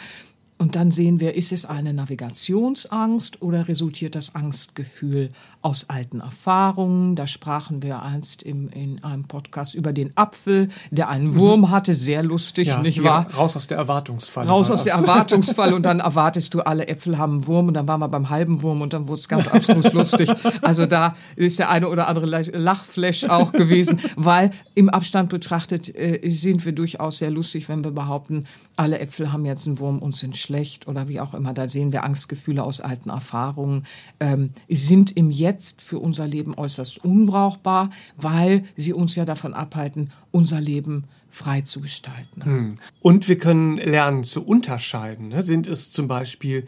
Und 0.59 0.75
dann 0.75 0.91
sehen 0.91 1.21
wir, 1.21 1.35
ist 1.35 1.53
es 1.53 1.67
eine 1.67 1.93
Navigationsangst 1.93 3.43
oder 3.43 3.69
resultiert 3.69 4.15
das 4.15 4.35
Angstgefühl 4.35 5.31
aus 5.61 5.91
alten 5.91 6.21
Erfahrungen? 6.21 7.15
Da 7.15 7.27
sprachen 7.27 7.83
wir 7.83 8.01
einst 8.01 8.43
im, 8.43 8.71
in 8.71 9.05
einem 9.05 9.25
Podcast 9.25 9.75
über 9.75 9.93
den 9.93 10.17
Apfel, 10.17 10.71
der 10.91 11.11
einen 11.11 11.35
Wurm 11.35 11.61
mhm. 11.61 11.71
hatte, 11.71 11.93
sehr 11.93 12.23
lustig, 12.23 12.69
ja, 12.69 12.81
nicht 12.81 13.05
wahr? 13.05 13.27
Raus 13.37 13.55
aus 13.55 13.67
der 13.67 13.77
Erwartungsfalle. 13.77 14.49
Raus 14.49 14.71
aus 14.71 14.85
der 14.85 14.95
Erwartungsfalle 14.95 15.77
und 15.77 15.83
dann 15.83 16.01
erwartest 16.01 16.55
du, 16.55 16.61
alle 16.61 16.89
Äpfel 16.89 17.19
haben 17.19 17.35
einen 17.35 17.47
Wurm 17.47 17.69
und 17.69 17.75
dann 17.75 17.87
waren 17.87 18.01
wir 18.01 18.09
beim 18.09 18.31
halben 18.31 18.63
Wurm 18.63 18.81
und 18.81 18.95
dann 18.95 19.09
wurde 19.09 19.21
es 19.21 19.29
ganz 19.29 19.49
abstrus 19.49 19.93
lustig. 19.93 20.33
Also 20.63 20.87
da 20.87 21.17
ist 21.37 21.59
der 21.59 21.69
eine 21.69 21.89
oder 21.89 22.09
andere 22.09 22.27
Lachflash 22.27 23.25
auch 23.25 23.53
gewesen, 23.53 24.01
weil 24.17 24.53
im 24.75 24.89
Abstand 24.89 25.29
betrachtet 25.29 25.95
äh, 25.95 26.21
sind 26.31 26.65
wir 26.65 26.73
durchaus 26.73 27.19
sehr 27.19 27.31
lustig, 27.31 27.69
wenn 27.69 27.85
wir 27.85 27.91
behaupten, 27.91 28.47
alle 28.77 28.99
Äpfel 29.01 29.33
haben 29.33 29.45
jetzt 29.45 29.67
einen 29.67 29.79
Wurm 29.79 29.99
und 29.99 30.17
sind 30.17 30.37
schlecht 30.47 30.89
oder 30.89 31.09
wie 31.09 31.21
auch 31.21 31.35
immer. 31.35 31.53
Da 31.53 31.69
sehen 31.69 31.93
wir 31.93 32.05
Angstgefühle 32.05 32.63
aus 32.63 32.81
alten 32.81 33.11
Erfahrungen, 33.11 33.87
ähm, 34.21 34.51
sind 34.69 35.17
im 35.17 35.31
Jetzt 35.31 35.83
für 35.83 35.99
unser 35.99 36.27
Leben 36.27 36.55
äußerst 36.55 37.05
unbrauchbar, 37.05 37.91
weil 38.17 38.65
sie 38.77 38.93
uns 38.93 39.17
ja 39.17 39.25
davon 39.25 39.53
abhalten, 39.55 40.13
unser 40.31 40.61
Leben 40.61 41.05
frei 41.29 41.63
zu 41.63 41.81
gestalten. 41.81 42.45
Hm. 42.45 42.79
Und 43.01 43.29
wir 43.29 43.39
können 43.39 43.77
lernen 43.77 44.25
zu 44.25 44.45
unterscheiden. 44.45 45.29
Ne? 45.29 45.43
Sind 45.43 45.67
es 45.67 45.91
zum 45.91 46.09
Beispiel 46.09 46.67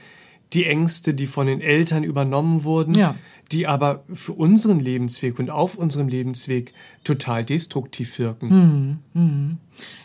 die 0.52 0.64
Ängste, 0.64 1.14
die 1.14 1.26
von 1.26 1.46
den 1.46 1.60
Eltern 1.60 2.04
übernommen 2.04 2.64
wurden, 2.64 2.94
ja. 2.94 3.14
die 3.52 3.66
aber 3.66 4.04
für 4.12 4.32
unseren 4.32 4.80
Lebensweg 4.80 5.38
und 5.38 5.50
auf 5.50 5.76
unserem 5.76 6.08
Lebensweg 6.08 6.72
total 7.04 7.44
destruktiv 7.44 8.18
wirken. 8.18 8.50
Hm, 8.50 8.98
hm. 9.14 9.56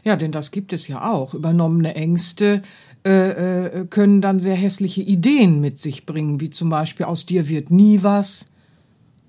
Ja, 0.03 0.15
denn 0.15 0.31
das 0.31 0.51
gibt 0.51 0.73
es 0.73 0.87
ja 0.87 1.09
auch. 1.09 1.33
Übernommene 1.33 1.95
Ängste 1.95 2.61
äh, 3.09 3.85
können 3.89 4.21
dann 4.21 4.39
sehr 4.39 4.55
hässliche 4.55 5.01
Ideen 5.01 5.59
mit 5.59 5.79
sich 5.79 6.05
bringen, 6.05 6.39
wie 6.39 6.49
zum 6.49 6.69
Beispiel 6.69 7.05
aus 7.05 7.25
dir 7.25 7.49
wird 7.49 7.69
nie 7.69 8.01
was 8.01 8.51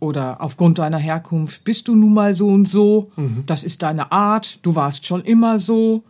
oder 0.05 0.41
aufgrund 0.41 0.79
deiner 0.79 0.99
Herkunft 0.99 1.65
bist 1.65 1.89
du 1.89 1.95
nun 1.95 2.15
mal 2.15 2.35
so 2.35 2.49
und 2.49 2.69
so, 2.69 3.11
mhm. 3.17 3.45
das 3.47 3.65
ist 3.65 3.83
deine 3.83 4.13
Art, 4.13 4.59
du 4.63 4.75
warst 4.75 5.07
schon 5.07 5.23
immer 5.23 5.59
so, 5.59 6.05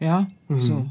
ja, 0.00 0.28
mhm. 0.48 0.60
so. 0.60 0.86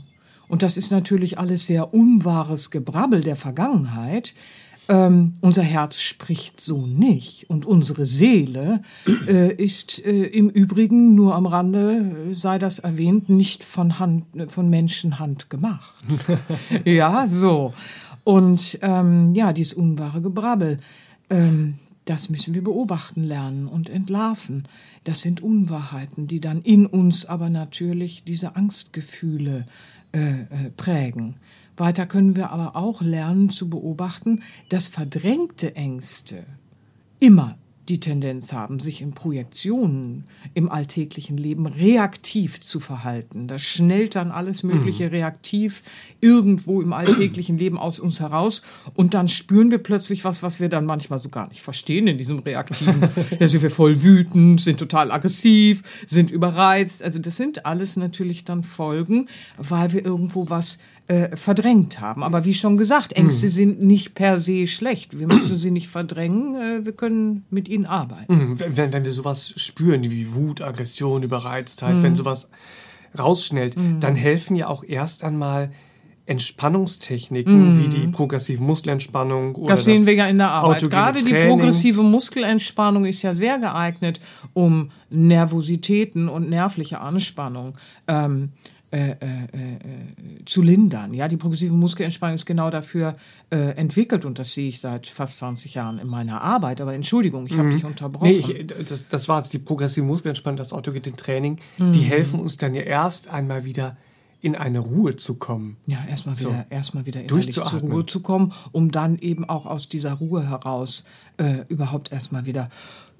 Und 0.48 0.62
das 0.62 0.77
ist 0.77 0.91
natürlich 0.91 1.39
alles 1.39 1.65
sehr 1.65 1.93
unwahres 1.93 2.70
Gebrabbel 2.70 3.22
der 3.22 3.36
Vergangenheit, 3.36 4.36
ähm, 4.89 5.35
unser 5.41 5.63
Herz 5.63 6.01
spricht 6.01 6.59
so 6.59 6.85
nicht 6.85 7.49
und 7.49 7.65
unsere 7.65 8.05
Seele 8.05 8.81
äh, 9.27 9.53
ist 9.53 10.03
äh, 10.05 10.23
im 10.25 10.49
Übrigen 10.49 11.15
nur 11.15 11.35
am 11.35 11.45
Rande, 11.45 12.27
äh, 12.29 12.33
sei 12.33 12.59
das 12.59 12.79
erwähnt, 12.79 13.29
nicht 13.29 13.63
von 13.63 13.99
Hand, 13.99 14.25
von 14.51 14.69
Menschenhand 14.69 15.49
gemacht. 15.49 15.95
ja, 16.85 17.27
so. 17.27 17.73
Und 18.23 18.79
ähm, 18.81 19.33
ja, 19.35 19.53
dieses 19.53 19.73
unwahre 19.73 20.21
Gebrabbel, 20.21 20.79
ähm, 21.29 21.75
das 22.05 22.29
müssen 22.29 22.53
wir 22.53 22.63
beobachten 22.63 23.23
lernen 23.23 23.67
und 23.67 23.89
entlarven. 23.89 24.67
Das 25.05 25.21
sind 25.21 25.41
Unwahrheiten, 25.41 26.27
die 26.27 26.41
dann 26.41 26.61
in 26.61 26.85
uns 26.85 27.25
aber 27.25 27.49
natürlich 27.49 28.23
diese 28.25 28.55
Angstgefühle 28.55 29.65
äh, 30.11 30.41
äh, 30.41 30.45
prägen. 30.75 31.35
Weiter 31.77 32.06
können 32.06 32.36
wir 32.36 32.51
aber 32.51 32.75
auch 32.75 33.01
lernen 33.01 33.50
zu 33.50 33.70
beobachten, 33.70 34.42
dass 34.70 34.88
verdrängte 34.88 35.75
Ängste 35.75 36.46
immer 37.20 37.58
die 37.89 38.00
Tendenz 38.00 38.53
haben, 38.53 38.80
sich 38.80 39.01
in 39.01 39.12
Projektionen 39.12 40.24
im 40.53 40.72
alltäglichen 40.72 41.36
Leben 41.36 41.65
reaktiv 41.65 42.62
zu 42.62 42.80
verhalten. 42.80 43.48
Da 43.48 43.60
schnellt 43.60 44.15
dann 44.15 44.32
alles 44.32 44.63
Mögliche 44.63 45.08
mhm. 45.08 45.10
reaktiv 45.10 45.84
irgendwo 46.22 46.82
im 46.82 46.94
alltäglichen 46.94 47.58
Leben 47.58 47.77
aus 47.77 48.00
uns 48.00 48.22
heraus 48.22 48.62
und 48.94 49.13
dann 49.13 49.27
spüren 49.27 49.70
wir 49.70 49.80
plötzlich 49.80 50.24
was, 50.24 50.42
was 50.42 50.62
wir 50.62 50.70
dann 50.70 50.86
manchmal 50.86 51.20
so 51.20 51.27
gar 51.27 51.50
nicht 51.50 51.62
verstehen 51.62 52.08
in 52.08 52.18
diesem 52.18 52.39
Reaktiven. 52.39 53.01
da 53.39 53.48
sind 53.48 53.62
wir 53.62 53.72
voll 53.72 54.01
wütend, 54.01 54.62
sind 54.62 54.80
total 54.80 55.12
aggressiv, 55.12 55.84
sind 56.06 56.32
überreizt. 56.32 57.03
Also 57.03 57.20
das 57.20 57.36
sind 57.36 57.65
alles 57.65 57.98
natürlich 57.98 58.46
dann 58.46 58.63
Folgen, 58.63 59.27
weil 59.58 59.92
wir 59.92 60.06
irgendwo 60.06 60.50
was 60.50 60.77
äh, 61.07 61.36
verdrängt 61.36 62.00
haben. 62.00 62.24
Aber 62.24 62.45
wie 62.45 62.53
schon 62.53 62.77
gesagt, 62.77 63.13
Ängste 63.13 63.48
mhm. 63.48 63.51
sind 63.51 63.81
nicht 63.81 64.15
per 64.15 64.38
se 64.38 64.67
schlecht. 64.67 65.19
Wir 65.19 65.27
müssen 65.27 65.57
sie 65.57 65.72
nicht 65.72 65.89
verdrängen, 65.89 66.55
äh, 66.55 66.86
wir 66.86 66.93
können 66.93 67.45
mit 67.50 67.67
ihnen 67.67 67.86
arbeiten. 67.86 68.51
Mhm. 68.51 68.60
Wenn, 68.60 68.93
wenn 68.93 69.03
wir 69.03 69.12
sowas 69.12 69.53
spüren, 69.57 70.03
wie 70.03 70.33
Wut, 70.33 70.62
Aggression, 70.62 71.24
Überreiztheit, 71.24 71.95
mhm. 71.95 72.03
wenn 72.03 72.15
sowas 72.15 72.48
rausschnellt, 73.17 73.77
mhm. 73.77 74.00
dann 74.00 74.15
helfen 74.15 74.55
ja 74.55 74.67
auch 74.67 74.83
erst 74.83 75.24
einmal 75.24 75.72
Entspannungstechniken 76.25 77.75
mm. 77.75 77.79
wie 77.79 77.89
die 77.89 78.07
progressive 78.07 78.63
Muskelentspannung 78.63 79.55
oder 79.55 79.74
das 79.74 79.83
sehen 79.83 79.98
das 79.98 80.05
wir 80.07 80.13
ja 80.13 80.27
in 80.27 80.38
der 80.38 80.51
Arbeit. 80.51 80.89
Gerade 80.89 81.22
die 81.22 81.33
progressive 81.33 82.01
Muskelentspannung 82.01 83.03
ist 83.03 83.24
ja 83.24 83.33
sehr 83.33 83.60
geeignet, 83.60 84.22
um 84.53 84.91
Nervositäten 85.10 86.29
und 86.29 86.50
nervliche 86.50 87.01
Anspannung 87.01 87.77
ähm, 88.07 88.51
äh, 88.93 89.09
äh, 89.09 89.13
äh, 89.15 90.45
zu 90.45 90.62
lindern. 90.62 91.15
Ja, 91.15 91.27
die 91.27 91.35
progressive 91.35 91.73
Muskelentspannung 91.73 92.35
ist 92.35 92.45
genau 92.45 92.69
dafür 92.69 93.15
äh, 93.50 93.75
entwickelt 93.75 94.23
und 94.23 94.38
das 94.38 94.53
sehe 94.53 94.69
ich 94.69 94.79
seit 94.79 95.07
fast 95.07 95.39
20 95.39 95.73
Jahren 95.73 95.97
in 95.97 96.07
meiner 96.07 96.41
Arbeit. 96.41 96.79
Aber 96.79 96.93
Entschuldigung, 96.93 97.47
ich 97.47 97.53
habe 97.53 97.69
mhm. 97.69 97.73
dich 97.73 97.85
unterbrochen. 97.85 98.27
Nee, 98.27 98.33
ich, 98.33 98.67
das, 98.88 99.07
das 99.07 99.27
war 99.27 99.41
die 99.41 99.57
progressive 99.57 100.05
Muskelentspannung, 100.05 100.57
das 100.57 100.73
Autogetin-Training. 100.73 101.57
Mhm. 101.79 101.91
Die 101.93 102.01
helfen 102.01 102.39
uns 102.39 102.57
dann 102.57 102.75
ja 102.75 102.83
erst 102.83 103.29
einmal 103.29 103.65
wieder 103.65 103.97
in 104.41 104.55
eine 104.55 104.77
Ruhe 104.77 105.15
zu 105.15 105.39
kommen. 105.39 105.77
Ja, 105.88 106.05
erstmal 106.07 106.39
wieder, 106.39 106.50
so. 106.51 106.55
erstmal 106.69 107.05
wieder 107.07 107.21
innerlich 107.21 107.51
zur 107.51 107.63
Ruhe 107.63 108.05
zu 108.05 108.19
kommen, 108.19 108.53
um 108.73 108.91
dann 108.91 109.17
eben 109.17 109.43
auch 109.50 109.65
aus 109.65 109.89
dieser 109.89 110.13
Ruhe 110.13 110.47
heraus 110.47 111.05
äh, 111.38 111.65
überhaupt 111.67 112.12
erstmal 112.12 112.45
wieder 112.45 112.69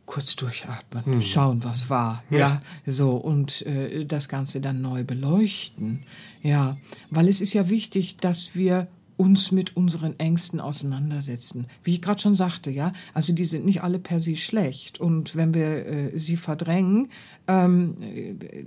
kurz 0.06 0.36
durchatmen, 0.36 1.06
hm. 1.06 1.22
schauen, 1.22 1.64
was 1.64 1.90
war, 1.90 2.24
ja, 2.30 2.38
ja 2.38 2.62
so 2.86 3.12
und 3.12 3.62
äh, 3.66 4.06
das 4.06 4.28
Ganze 4.28 4.62
dann 4.62 4.82
neu 4.82 5.04
beleuchten, 5.04 6.04
ja, 6.42 6.78
weil 7.10 7.30
es 7.30 7.42
ist 7.42 7.54
ja 7.54 7.70
wichtig, 7.70 8.18
dass 8.18 8.56
wir 8.56 8.88
uns 9.16 9.52
mit 9.52 9.78
unseren 9.78 10.20
Ängsten 10.20 10.60
auseinandersetzen. 10.60 11.68
Wie 11.84 11.94
ich 11.94 12.02
gerade 12.02 12.20
schon 12.20 12.36
sagte, 12.36 12.72
ja, 12.72 12.94
also 13.14 13.34
die 13.34 13.46
sind 13.46 13.66
nicht 13.66 13.84
alle 13.84 14.00
per 14.00 14.20
se 14.20 14.36
schlecht. 14.36 15.00
Und 15.00 15.36
wenn 15.36 15.54
wir 15.54 15.86
äh, 15.86 16.20
sie 16.20 16.36
verdrängen, 16.36 17.10
ähm, 17.48 17.96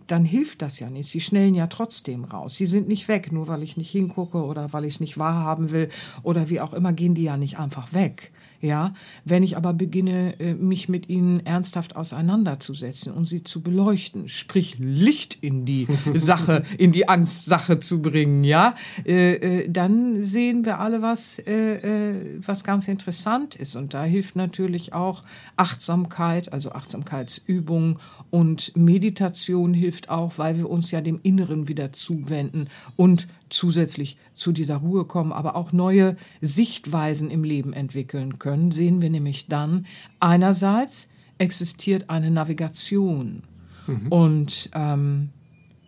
dann 0.07 0.25
hilft 0.25 0.63
das 0.63 0.79
ja 0.79 0.89
nicht. 0.89 1.11
Sie 1.11 1.21
schnellen 1.21 1.55
ja 1.55 1.67
trotzdem 1.67 2.25
raus. 2.25 2.55
Sie 2.55 2.67
sind 2.67 2.89
nicht 2.89 3.09
weg, 3.09 3.33
nur 3.33 3.49
weil 3.49 3.63
ich 3.63 3.77
nicht 3.77 3.91
hingucke 3.91 4.43
oder 4.43 4.73
weil 4.73 4.85
ich 4.85 4.95
es 4.95 5.01
nicht 5.01 5.19
wahrhaben 5.19 5.73
will 5.73 5.89
oder 6.23 6.49
wie 6.49 6.61
auch 6.61 6.73
immer, 6.73 6.93
gehen 6.93 7.15
die 7.15 7.25
ja 7.25 7.37
nicht 7.37 7.59
einfach 7.59 7.93
weg. 7.93 8.33
Ja, 8.61 8.95
wenn 9.25 9.43
ich 9.43 9.57
aber 9.57 9.73
beginne, 9.73 10.39
äh, 10.41 10.55
mich 10.55 10.89
mit 10.89 11.09
ihnen 11.09 11.45
ernsthaft 11.45 11.97
auseinanderzusetzen 11.97 13.13
und 13.13 13.29
sie 13.29 13.45
zu 13.45 13.61
beleuchten, 13.61 14.29
sprich 14.29 14.77
Licht 14.79 15.39
in 15.43 15.65
die 15.65 15.87
Sache, 16.15 16.65
in 16.79 16.93
die 16.93 17.09
Angstsache 17.09 17.81
zu 17.81 18.01
bringen, 18.01 18.45
ja, 18.45 18.75
äh, 19.05 19.35
äh, 19.35 19.69
dann 19.69 20.25
sehen 20.25 20.65
wir 20.65 20.81
alle 20.81 21.03
was, 21.03 21.41
was 21.47 22.65
ganz 22.65 22.89
interessant 22.89 23.57
ist. 23.57 23.77
Und 23.77 23.95
da 23.95 24.05
hilft 24.05 24.37
natürlich 24.37 24.93
auch 24.93 25.23
Achtsamkeit, 25.57 26.53
also 26.53 26.73
Achtsamkeitsübungen 26.73 27.99
und 28.31 28.77
Meditation 28.77 29.75
hilft 29.75 30.09
auch, 30.09 30.39
weil 30.39 30.57
wir 30.57 30.71
uns 30.71 30.91
ja 30.91 31.01
dem 31.01 31.21
Inneren 31.23 31.69
wieder 31.69 31.93
zuwenden 31.93 32.69
und 32.97 33.29
zusätzlich 33.49 34.17
zu 34.35 34.53
dieser 34.53 34.77
Ruhe 34.77 35.05
kommen, 35.05 35.33
aber 35.33 35.57
auch 35.57 35.73
neue 35.73 36.17
Sichtweisen 36.41 37.31
im 37.31 37.45
Leben 37.45 37.73
entwickeln 37.73 38.39
können, 38.39 38.71
sehen 38.71 39.01
wir 39.01 39.11
nämlich 39.11 39.47
dann, 39.47 39.87
einerseits 40.21 41.09
existiert 41.39 42.11
eine 42.11 42.31
Navigation 42.31 43.43
mhm. 43.87 44.09
und 44.09 44.71
ähm, 44.75 45.31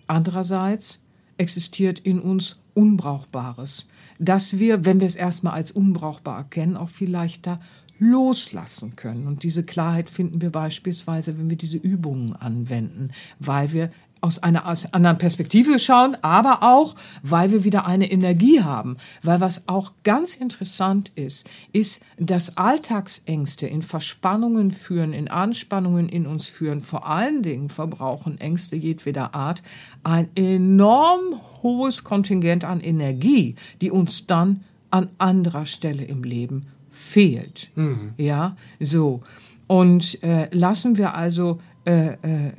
andererseits 0.06 1.04
existiert 1.36 2.00
in 2.00 2.20
uns 2.20 2.58
Unbrauchbares, 2.74 3.88
dass 4.18 4.58
wir, 4.58 4.84
wenn 4.84 5.00
wir 5.00 5.06
es 5.06 5.16
erstmal 5.16 5.54
als 5.54 5.70
unbrauchbar 5.72 6.38
erkennen, 6.38 6.76
auch 6.76 6.88
viel 6.88 7.10
leichter 7.10 7.58
loslassen 7.98 8.94
können. 8.94 9.26
Und 9.26 9.42
diese 9.42 9.64
Klarheit 9.64 10.08
finden 10.08 10.40
wir 10.40 10.50
beispielsweise, 10.50 11.36
wenn 11.38 11.50
wir 11.50 11.56
diese 11.56 11.76
Übungen 11.76 12.34
anwenden, 12.34 13.10
weil 13.40 13.72
wir 13.72 13.90
aus 14.20 14.42
einer 14.42 14.66
aus 14.66 14.92
anderen 14.92 15.18
Perspektive 15.18 15.78
schauen, 15.78 16.16
aber 16.22 16.62
auch, 16.62 16.94
weil 17.22 17.50
wir 17.52 17.64
wieder 17.64 17.86
eine 17.86 18.10
Energie 18.10 18.62
haben. 18.62 18.96
Weil 19.22 19.40
was 19.40 19.68
auch 19.68 19.92
ganz 20.04 20.36
interessant 20.36 21.12
ist, 21.14 21.48
ist, 21.72 22.02
dass 22.18 22.56
Alltagsängste 22.56 23.66
in 23.66 23.82
Verspannungen 23.82 24.70
führen, 24.70 25.12
in 25.12 25.28
Anspannungen 25.28 26.08
in 26.08 26.26
uns 26.26 26.48
führen. 26.48 26.82
Vor 26.82 27.06
allen 27.08 27.42
Dingen 27.42 27.68
verbrauchen 27.68 28.40
Ängste 28.40 28.76
jedweder 28.76 29.34
Art 29.34 29.62
ein 30.04 30.28
enorm 30.34 31.40
hohes 31.62 32.04
Kontingent 32.04 32.64
an 32.64 32.80
Energie, 32.80 33.56
die 33.80 33.90
uns 33.90 34.26
dann 34.26 34.64
an 34.90 35.10
anderer 35.18 35.66
Stelle 35.66 36.04
im 36.04 36.24
Leben 36.24 36.66
fehlt. 36.90 37.70
Mhm. 37.74 38.14
Ja, 38.16 38.56
so. 38.80 39.22
Und 39.66 40.22
äh, 40.22 40.48
lassen 40.50 40.96
wir 40.96 41.14
also 41.14 41.60
äh, 41.88 42.08
äh, 42.08 42.48
äh, 42.48 42.52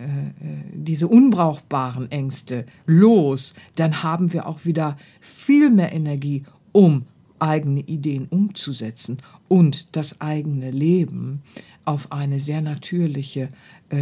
diese 0.73 1.07
unbrauchbaren 1.07 2.11
Ängste 2.11 2.65
los, 2.87 3.53
dann 3.75 4.01
haben 4.01 4.33
wir 4.33 4.47
auch 4.47 4.65
wieder 4.65 4.97
viel 5.19 5.69
mehr 5.69 5.93
Energie, 5.93 6.45
um 6.71 7.05
eigene 7.37 7.81
Ideen 7.81 8.25
umzusetzen 8.27 9.17
und 9.47 9.85
das 9.91 10.19
eigene 10.19 10.71
Leben 10.71 11.43
auf 11.85 12.11
eine 12.11 12.39
sehr 12.39 12.61
natürliche 12.61 13.49
äh, 13.89 13.97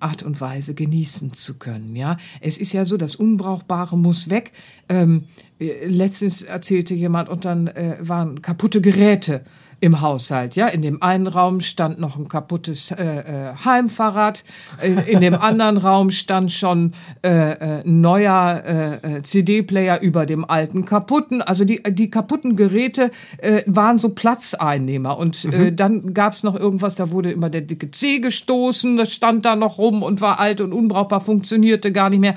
Art 0.00 0.24
und 0.24 0.40
Weise 0.40 0.74
genießen 0.74 1.34
zu 1.34 1.54
können. 1.58 1.94
Ja, 1.94 2.16
es 2.40 2.58
ist 2.58 2.72
ja 2.72 2.84
so, 2.84 2.96
das 2.96 3.14
Unbrauchbare 3.14 3.96
muss 3.96 4.28
weg. 4.28 4.50
Ähm, 4.88 5.26
letztens 5.60 6.42
erzählte 6.42 6.96
jemand 6.96 7.28
und 7.28 7.44
dann 7.44 7.68
äh, 7.68 7.98
waren 8.00 8.42
kaputte 8.42 8.80
Geräte 8.80 9.44
im 9.80 10.00
Haushalt. 10.00 10.56
Ja, 10.56 10.66
in 10.66 10.82
dem 10.82 11.02
einen 11.02 11.26
Raum 11.26 11.60
stand 11.60 12.00
noch 12.00 12.16
ein 12.16 12.28
kaputtes 12.28 12.90
äh, 12.90 13.04
äh, 13.04 13.54
Heimfahrrad, 13.64 14.44
in, 14.82 14.98
in 14.98 15.20
dem 15.20 15.34
anderen 15.34 15.76
Raum 15.76 16.10
stand 16.10 16.50
schon 16.50 16.94
äh, 17.22 17.28
äh, 17.28 17.82
ein 17.84 18.00
neuer 18.00 18.62
äh, 18.66 19.18
äh 19.18 19.22
CD-Player 19.22 20.00
über 20.00 20.26
dem 20.26 20.44
alten 20.48 20.84
kaputten. 20.84 21.42
Also 21.42 21.64
die 21.64 21.82
die 21.88 22.10
kaputten 22.10 22.56
Geräte 22.56 23.10
äh, 23.38 23.62
waren 23.66 23.98
so 23.98 24.10
Platzeinnehmer 24.10 25.16
und 25.16 25.44
äh, 25.44 25.48
mhm. 25.48 25.66
äh, 25.66 25.72
dann 25.72 26.14
gab's 26.14 26.42
noch 26.42 26.56
irgendwas, 26.56 26.96
da 26.96 27.10
wurde 27.10 27.30
immer 27.30 27.50
der 27.50 27.60
dicke 27.60 27.90
C 27.90 28.18
gestoßen, 28.18 28.96
das 28.96 29.12
stand 29.12 29.44
da 29.44 29.54
noch 29.54 29.78
rum 29.78 30.02
und 30.02 30.20
war 30.20 30.40
alt 30.40 30.60
und 30.60 30.72
unbrauchbar, 30.72 31.20
funktionierte 31.20 31.92
gar 31.92 32.10
nicht 32.10 32.20
mehr. 32.20 32.34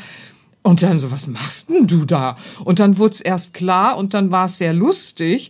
Und 0.64 0.84
dann 0.84 1.00
so, 1.00 1.12
was 1.12 1.28
machst 1.28 1.70
denn 1.70 1.88
du 1.88 2.06
da? 2.06 2.38
Und 2.64 2.80
dann 2.80 3.00
wurde 3.00 3.14
es 3.14 3.22
erst 3.22 3.56
klar 3.56 3.98
und 3.98 4.14
dann 4.14 4.30
war 4.30 4.46
es 4.46 4.60
sehr 4.60 4.74
lustig. 4.74 5.50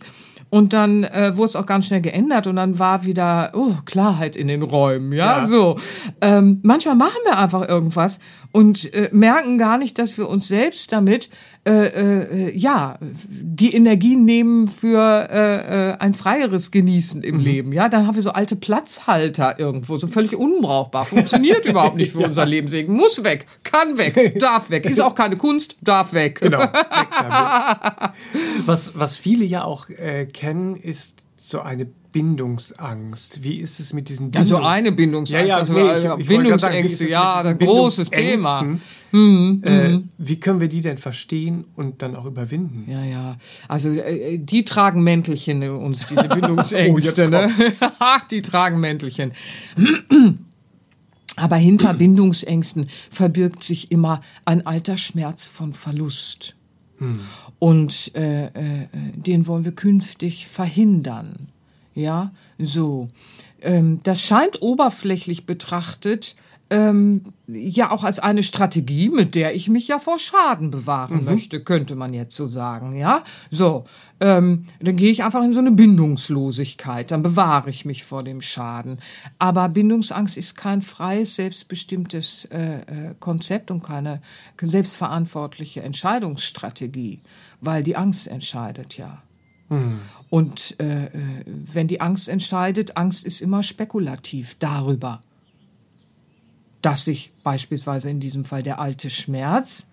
Und 0.52 0.74
dann 0.74 1.04
äh, 1.04 1.34
wurde 1.34 1.46
es 1.46 1.56
auch 1.56 1.64
ganz 1.64 1.86
schnell 1.86 2.02
geändert 2.02 2.46
und 2.46 2.56
dann 2.56 2.78
war 2.78 3.06
wieder 3.06 3.52
oh, 3.54 3.72
Klarheit 3.86 4.36
in 4.36 4.48
den 4.48 4.62
Räumen. 4.62 5.14
Ja, 5.14 5.38
ja. 5.38 5.46
so. 5.46 5.78
Ähm, 6.20 6.60
manchmal 6.62 6.94
machen 6.94 7.16
wir 7.24 7.38
einfach 7.38 7.66
irgendwas 7.66 8.20
und 8.52 8.92
äh, 8.94 9.08
merken 9.12 9.58
gar 9.58 9.78
nicht, 9.78 9.98
dass 9.98 10.16
wir 10.16 10.28
uns 10.28 10.46
selbst 10.48 10.92
damit 10.92 11.30
äh, 11.64 12.50
äh, 12.50 12.56
ja 12.56 12.98
die 13.00 13.74
Energie 13.74 14.16
nehmen 14.16 14.68
für 14.68 15.28
äh, 15.30 15.90
äh, 15.90 15.96
ein 15.98 16.12
freieres 16.12 16.70
Genießen 16.70 17.22
im 17.22 17.36
mhm. 17.36 17.42
Leben. 17.42 17.72
Ja, 17.72 17.88
dann 17.88 18.06
haben 18.06 18.16
wir 18.16 18.22
so 18.22 18.32
alte 18.32 18.56
Platzhalter 18.56 19.58
irgendwo, 19.58 19.96
so 19.96 20.06
völlig 20.06 20.34
unbrauchbar, 20.34 21.04
funktioniert 21.04 21.64
überhaupt 21.66 21.96
nicht 21.96 22.12
für 22.12 22.20
ja. 22.20 22.26
unser 22.26 22.44
Lebenswegen, 22.44 22.94
muss 22.94 23.24
weg, 23.24 23.46
kann 23.62 23.96
weg, 23.96 24.38
darf 24.38 24.70
weg, 24.70 24.84
ist 24.84 25.00
auch 25.00 25.14
keine 25.14 25.36
Kunst, 25.36 25.76
darf 25.80 26.12
weg. 26.12 26.40
Genau. 26.40 26.60
Weg 26.60 26.70
damit. 27.18 28.12
Was 28.66 28.98
was 28.98 29.16
viele 29.16 29.44
ja 29.44 29.64
auch 29.64 29.88
äh, 29.88 30.26
kennen, 30.26 30.76
ist 30.76 31.18
so 31.36 31.60
eine 31.60 31.86
Bindungsangst. 32.12 33.42
Wie 33.42 33.56
ist 33.56 33.80
es 33.80 33.92
mit 33.92 34.08
diesen 34.08 34.30
Bindungs... 34.30 34.52
Also 34.52 34.64
eine 34.64 34.92
Bindungsangst, 34.92 35.32
ja, 35.32 35.42
ja, 35.42 35.56
also 35.56 35.72
nee, 35.72 36.20
ich, 36.20 36.28
Bindungsängste, 36.28 37.08
ja, 37.08 37.40
ein 37.40 37.58
großes 37.58 38.10
Thema. 38.10 38.78
Mhm, 39.10 39.62
äh, 39.64 39.88
mhm. 39.88 40.08
wie 40.18 40.38
können 40.38 40.60
wir 40.60 40.68
die 40.68 40.82
denn 40.82 40.98
verstehen 40.98 41.64
und 41.74 42.02
dann 42.02 42.14
auch 42.14 42.26
überwinden? 42.26 42.90
Ja, 42.90 43.04
ja. 43.04 43.36
Also 43.68 43.90
äh, 43.90 44.38
die 44.38 44.64
tragen 44.64 45.02
Mäntelchen 45.02 45.62
uns, 45.68 46.06
diese 46.06 46.28
Bindungsängste. 46.28 47.26
oh, 47.26 47.30
ne? 47.30 47.50
die 48.30 48.42
tragen 48.42 48.78
Mäntelchen. 48.80 49.32
Aber 51.36 51.56
hinter 51.56 51.94
Bindungsängsten 51.94 52.88
verbirgt 53.08 53.64
sich 53.64 53.90
immer 53.90 54.20
ein 54.44 54.66
alter 54.66 54.98
Schmerz 54.98 55.46
von 55.46 55.72
Verlust. 55.72 56.54
Hm. 56.98 57.20
Und 57.58 58.14
äh, 58.14 58.46
äh, 58.46 58.50
den 59.16 59.46
wollen 59.46 59.64
wir 59.64 59.72
künftig 59.72 60.46
verhindern. 60.46 61.48
Ja, 61.94 62.32
so. 62.58 63.08
Ähm, 63.60 64.00
das 64.02 64.20
scheint 64.20 64.60
oberflächlich 64.60 65.46
betrachtet 65.46 66.36
ähm, 66.72 67.34
ja 67.46 67.90
auch 67.90 68.02
als 68.02 68.18
eine 68.18 68.42
Strategie, 68.42 69.10
mit 69.10 69.34
der 69.34 69.54
ich 69.54 69.68
mich 69.68 69.88
ja 69.88 69.98
vor 69.98 70.18
Schaden 70.18 70.70
bewahren 70.70 71.22
möchte, 71.24 71.62
könnte 71.62 71.96
man 71.96 72.14
jetzt 72.14 72.34
so 72.34 72.48
sagen, 72.48 72.96
ja. 72.96 73.24
So, 73.50 73.84
ähm, 74.20 74.64
dann 74.80 74.96
gehe 74.96 75.10
ich 75.10 75.22
einfach 75.22 75.44
in 75.44 75.52
so 75.52 75.58
eine 75.58 75.70
Bindungslosigkeit, 75.70 77.10
dann 77.10 77.22
bewahre 77.22 77.68
ich 77.68 77.84
mich 77.84 78.04
vor 78.04 78.22
dem 78.22 78.40
Schaden. 78.40 79.00
Aber 79.38 79.68
Bindungsangst 79.68 80.38
ist 80.38 80.56
kein 80.56 80.80
freies, 80.80 81.36
selbstbestimmtes 81.36 82.46
äh, 82.46 82.76
äh, 82.76 83.14
Konzept 83.20 83.70
und 83.70 83.82
keine 83.82 84.22
selbstverantwortliche 84.58 85.82
Entscheidungsstrategie, 85.82 87.20
weil 87.60 87.82
die 87.82 87.96
Angst 87.96 88.28
entscheidet 88.28 88.96
ja. 88.96 89.22
Und 90.28 90.76
äh, 90.80 91.06
äh, 91.06 91.44
wenn 91.46 91.88
die 91.88 92.00
Angst 92.00 92.28
entscheidet, 92.28 92.96
Angst 92.96 93.24
ist 93.24 93.40
immer 93.40 93.62
spekulativ 93.62 94.56
darüber, 94.58 95.20
dass 96.80 97.04
sich 97.04 97.32
beispielsweise 97.42 98.10
in 98.10 98.20
diesem 98.20 98.44
Fall 98.44 98.62
der 98.62 98.80
alte 98.80 99.08
Schmerz 99.10 99.86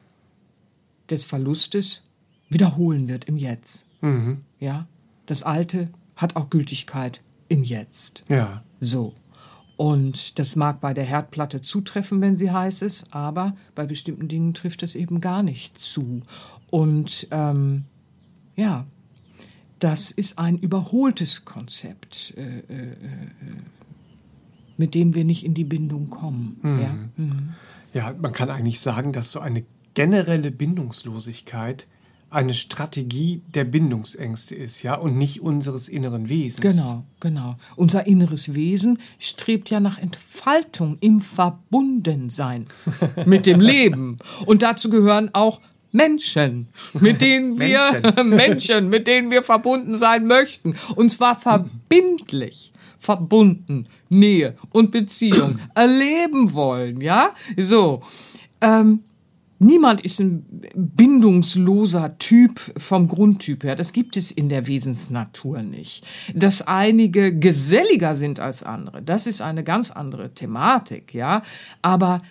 des 1.10 1.24
Verlustes 1.24 2.04
wiederholen 2.50 3.08
wird 3.08 3.26
im 3.26 3.38
Jetzt. 3.38 3.86
Ja, 4.60 4.88
das 5.26 5.44
Alte 5.44 5.90
hat 6.16 6.36
auch 6.36 6.50
Gültigkeit 6.50 7.22
im 7.48 7.64
Jetzt. 7.64 8.24
Ja. 8.28 8.64
So. 8.80 9.14
Und 9.78 10.40
das 10.40 10.56
mag 10.56 10.82
bei 10.82 10.94
der 10.94 11.06
Herdplatte 11.06 11.62
zutreffen, 11.62 12.20
wenn 12.20 12.36
sie 12.36 12.52
heiß 12.52 12.82
ist, 12.82 13.14
aber 13.14 13.56
bei 13.76 13.86
bestimmten 13.86 14.28
Dingen 14.28 14.54
trifft 14.54 14.84
es 14.84 14.96
eben 14.96 15.22
gar 15.22 15.42
nicht 15.42 15.78
zu. 15.78 16.22
Und 16.70 17.28
ähm, 17.32 17.86
ja, 18.56 18.86
das 19.80 20.12
ist 20.12 20.38
ein 20.38 20.58
überholtes 20.58 21.46
Konzept, 21.46 22.34
äh, 22.38 22.42
äh, 22.42 22.92
äh, 22.92 22.98
mit 24.78 24.94
dem 24.94 25.16
wir 25.16 25.26
nicht 25.26 25.46
in 25.46 25.54
die 25.54 25.64
Bindung 25.64 26.10
kommen. 26.10 26.60
Ja? 26.64 26.98
Mhm. 27.18 27.50
Ja, 27.94 28.14
man 28.20 28.32
kann 28.34 28.50
eigentlich 28.50 28.80
sagen, 28.80 29.14
dass 29.14 29.32
so 29.32 29.40
eine 29.40 29.64
generelle 29.94 30.52
Bindungslosigkeit 30.52 31.88
eine 32.30 32.54
Strategie 32.54 33.42
der 33.54 33.64
Bindungsängste 33.64 34.56
ist, 34.56 34.84
ja, 34.84 34.96
und 34.96 35.18
nicht 35.18 35.42
unseres 35.42 35.90
inneren 35.90 36.30
Wesens. 36.30 36.78
Genau, 36.78 37.04
genau. 37.20 37.56
Unser 37.76 38.06
inneres 38.06 38.54
Wesen 38.54 39.00
strebt 39.18 39.70
ja 39.70 39.80
nach 39.80 39.98
Entfaltung 39.98 40.98
im 41.00 41.20
Verbundensein 41.22 42.68
mit 43.26 43.46
dem 43.46 43.60
Leben. 43.60 44.20
Und 44.46 44.62
dazu 44.62 44.90
gehören 44.90 45.34
auch 45.34 45.60
Menschen, 45.92 46.68
mit 46.94 47.22
denen 47.22 47.60
wir 47.60 48.02
Menschen. 48.02 48.30
Menschen, 48.36 48.90
mit 48.90 49.08
denen 49.08 49.32
wir 49.32 49.44
verbunden 49.44 49.98
sein 49.98 50.26
möchten. 50.26 50.76
Und 50.96 51.10
zwar 51.10 51.40
verbindlich. 51.40 52.74
Verbunden, 53.02 53.88
Nähe 54.10 54.58
und 54.72 54.92
Beziehung 54.92 55.60
erleben 55.76 56.54
wollen, 56.54 57.00
ja? 57.00 57.34
So. 57.58 58.02
Ähm, 58.60 59.04
Niemand 59.62 60.00
ist 60.02 60.22
ein 60.22 60.46
bindungsloser 60.74 62.18
Typ 62.18 62.62
vom 62.78 63.10
Grundtyp 63.10 63.66
her. 63.66 63.76
Das 63.76 63.92
gibt 63.92 64.16
es 64.16 64.32
in 64.32 64.48
der 64.48 64.68
Wesensnatur 64.68 65.62
nicht. 65.62 66.08
Dass 66.34 66.62
einige 66.62 67.38
geselliger 67.38 68.16
sind 68.16 68.40
als 68.40 68.64
andere, 68.64 69.02
das 69.02 69.28
ist 69.28 69.42
eine 69.42 69.66
ganz 69.66 69.92
andere 69.92 70.34
Thematik, 70.34 71.14
ja. 71.14 71.44
Aber 71.82 72.22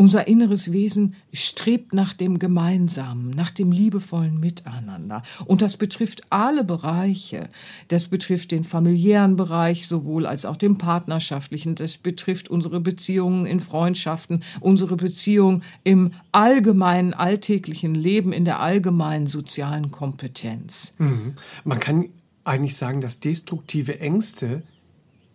unser 0.00 0.26
inneres 0.26 0.72
Wesen 0.72 1.14
strebt 1.30 1.92
nach 1.92 2.14
dem 2.14 2.38
Gemeinsamen, 2.38 3.28
nach 3.28 3.50
dem 3.50 3.70
liebevollen 3.70 4.40
Miteinander. 4.40 5.22
Und 5.44 5.60
das 5.60 5.76
betrifft 5.76 6.22
alle 6.30 6.64
Bereiche. 6.64 7.50
Das 7.88 8.08
betrifft 8.08 8.52
den 8.52 8.64
familiären 8.64 9.36
Bereich 9.36 9.86
sowohl 9.86 10.24
als 10.24 10.46
auch 10.46 10.56
den 10.56 10.78
partnerschaftlichen. 10.78 11.74
Das 11.74 11.98
betrifft 11.98 12.48
unsere 12.48 12.80
Beziehungen 12.80 13.44
in 13.44 13.60
Freundschaften, 13.60 14.42
unsere 14.60 14.96
Beziehung 14.96 15.60
im 15.84 16.12
allgemeinen 16.32 17.12
alltäglichen 17.12 17.94
Leben, 17.94 18.32
in 18.32 18.46
der 18.46 18.60
allgemeinen 18.60 19.26
sozialen 19.26 19.90
Kompetenz. 19.90 20.94
Mhm. 20.96 21.34
Man 21.64 21.78
kann 21.78 22.06
eigentlich 22.44 22.76
sagen, 22.76 23.02
dass 23.02 23.20
destruktive 23.20 24.00
Ängste, 24.00 24.62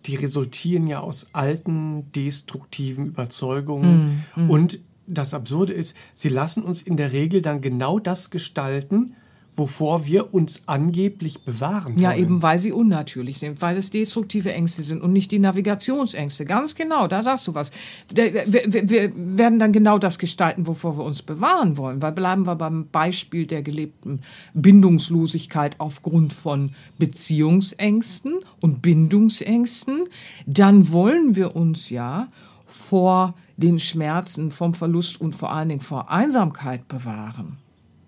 die 0.08 0.16
resultieren 0.16 0.88
ja 0.88 1.00
aus 1.00 1.28
alten 1.34 2.12
destruktiven 2.12 3.08
Überzeugungen. 3.08 4.26
Und 4.48 4.80
das 5.08 5.34
Absurde 5.34 5.74
ist, 5.74 5.96
sie 6.14 6.30
lassen 6.30 6.64
uns 6.64 6.82
in 6.82 6.98
der 6.98 7.12
Regel 7.12 7.42
dann 7.42 7.62
genau 7.62 8.00
das 8.00 8.30
gestalten, 8.30 9.16
wovor 9.56 10.06
wir 10.06 10.34
uns 10.34 10.64
angeblich 10.66 11.44
bewahren 11.44 11.94
wollen. 11.94 12.04
Ja, 12.04 12.14
eben 12.14 12.42
weil 12.42 12.60
sie 12.60 12.72
unnatürlich 12.72 13.40
sind, 13.40 13.62
weil 13.62 13.78
es 13.78 13.90
destruktive 13.90 14.52
Ängste 14.52 14.84
sind 14.84 15.02
und 15.02 15.14
nicht 15.14 15.32
die 15.32 15.40
Navigationsängste. 15.40 16.46
Ganz 16.46 16.76
genau, 16.76 17.08
da 17.08 17.24
sagst 17.24 17.48
du 17.48 17.56
was. 17.56 17.72
Wir, 18.14 18.34
wir, 18.46 18.90
wir 18.90 19.12
werden 19.16 19.60
dann 19.60 19.72
genau 19.72 19.98
das 19.98 20.20
gestalten, 20.20 20.68
wovor 20.68 20.98
wir 20.98 21.06
uns 21.06 21.22
bewahren 21.22 21.78
wollen. 21.78 22.02
Weil 22.02 22.12
bleiben 22.12 22.46
wir 22.46 22.56
beim 22.56 22.88
Beispiel 22.88 23.48
der 23.48 23.64
gelebten 23.64 24.22
Bindungslosigkeit 24.54 25.80
aufgrund 25.80 26.34
von 26.34 26.72
Beziehungsängsten 26.98 28.36
und 28.62 28.82
Bindungsängsten, 28.82 30.06
dann 30.46 30.92
wollen 30.92 31.36
wir 31.36 31.56
uns 31.56 31.90
ja 31.90 32.28
vor 32.66 33.36
den 33.58 33.80
Schmerzen 33.80 34.52
vom 34.52 34.74
Verlust 34.74 35.22
und 35.22 35.34
vor 35.34 35.52
allen 35.52 35.70
Dingen 35.70 35.82
vor 35.82 36.10
Einsamkeit 36.10 36.88
bewahren. 36.88 37.58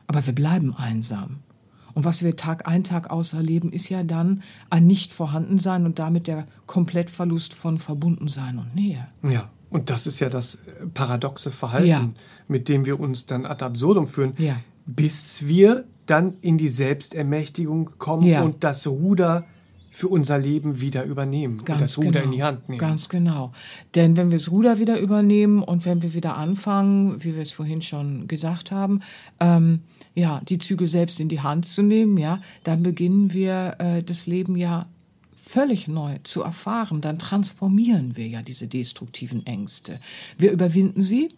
Aber 0.07 0.25
wir 0.25 0.33
bleiben 0.33 0.73
einsam. 0.75 1.37
Und 1.93 2.05
was 2.05 2.23
wir 2.23 2.35
Tag 2.35 2.67
ein, 2.67 2.83
Tag 2.83 3.09
aus 3.09 3.33
erleben, 3.33 3.71
ist 3.71 3.89
ja 3.89 4.03
dann 4.03 4.43
ein 4.69 4.85
Nicht-Vorhandensein 4.87 5.85
und 5.85 5.97
damit 5.99 6.27
der 6.27 6.45
Komplettverlust 6.67 7.53
von 7.53 7.79
Verbundensein 7.79 8.59
und 8.59 8.75
Nähe. 8.75 9.07
Ja, 9.23 9.49
und 9.71 9.89
das 9.89 10.05
ist 10.05 10.19
ja 10.19 10.29
das 10.29 10.55
äh, 10.55 10.85
paradoxe 10.93 11.49
Verhalten, 11.51 11.87
Ja. 11.87 12.09
mit 12.47 12.69
dem 12.69 12.85
wir 12.85 12.99
uns 12.99 13.25
dann 13.25 13.45
ad 13.45 13.65
absurdum 13.65 14.05
führen, 14.05 14.33
Ja. 14.37 14.57
bis 14.85 15.47
wir 15.47 15.85
dann 16.05 16.35
in 16.41 16.57
die 16.59 16.67
Selbstermächtigung 16.69 17.89
kommen 17.97 18.23
Ja. 18.27 18.43
und 18.43 18.63
das 18.63 18.87
Ruder 18.87 19.45
für 19.89 20.07
unser 20.09 20.37
Leben 20.37 20.79
wieder 20.79 21.03
übernehmen 21.03 21.59
und 21.67 21.81
das 21.81 21.97
Ruder 21.97 22.21
in 22.21 22.29
die 22.31 22.43
Hand 22.43 22.69
nehmen. 22.69 22.79
Ganz 22.79 23.09
genau. 23.09 23.51
Denn 23.95 24.15
wenn 24.15 24.29
wir 24.29 24.37
das 24.37 24.51
Ruder 24.51 24.77
wieder 24.77 24.99
übernehmen 24.99 25.63
und 25.63 25.85
wenn 25.85 26.03
wir 26.03 26.13
wieder 26.13 26.37
anfangen, 26.37 27.23
wie 27.23 27.33
wir 27.33 27.41
es 27.41 27.51
vorhin 27.51 27.81
schon 27.81 28.27
gesagt 28.27 28.71
haben, 28.71 29.01
ähm, 29.39 29.81
ja, 30.17 30.41
die 30.49 30.57
Zügel 30.57 30.87
selbst 30.87 31.19
in 31.19 31.29
die 31.29 31.41
Hand 31.41 31.67
zu 31.67 31.83
nehmen, 31.83 32.17
ja, 32.17 32.41
dann 32.63 32.81
beginnen 32.81 33.33
wir 33.33 33.75
äh, 33.77 34.01
das 34.01 34.25
Leben 34.25 34.55
ja 34.55 34.87
völlig 35.35 35.87
neu 35.87 36.17
zu 36.23 36.41
erfahren. 36.41 37.01
Dann 37.01 37.19
transformieren 37.19 38.17
wir 38.17 38.27
ja 38.27 38.41
diese 38.41 38.67
destruktiven 38.67 39.45
Ängste. 39.45 39.99
Wir 40.35 40.51
überwinden 40.51 41.01
sie 41.01 41.29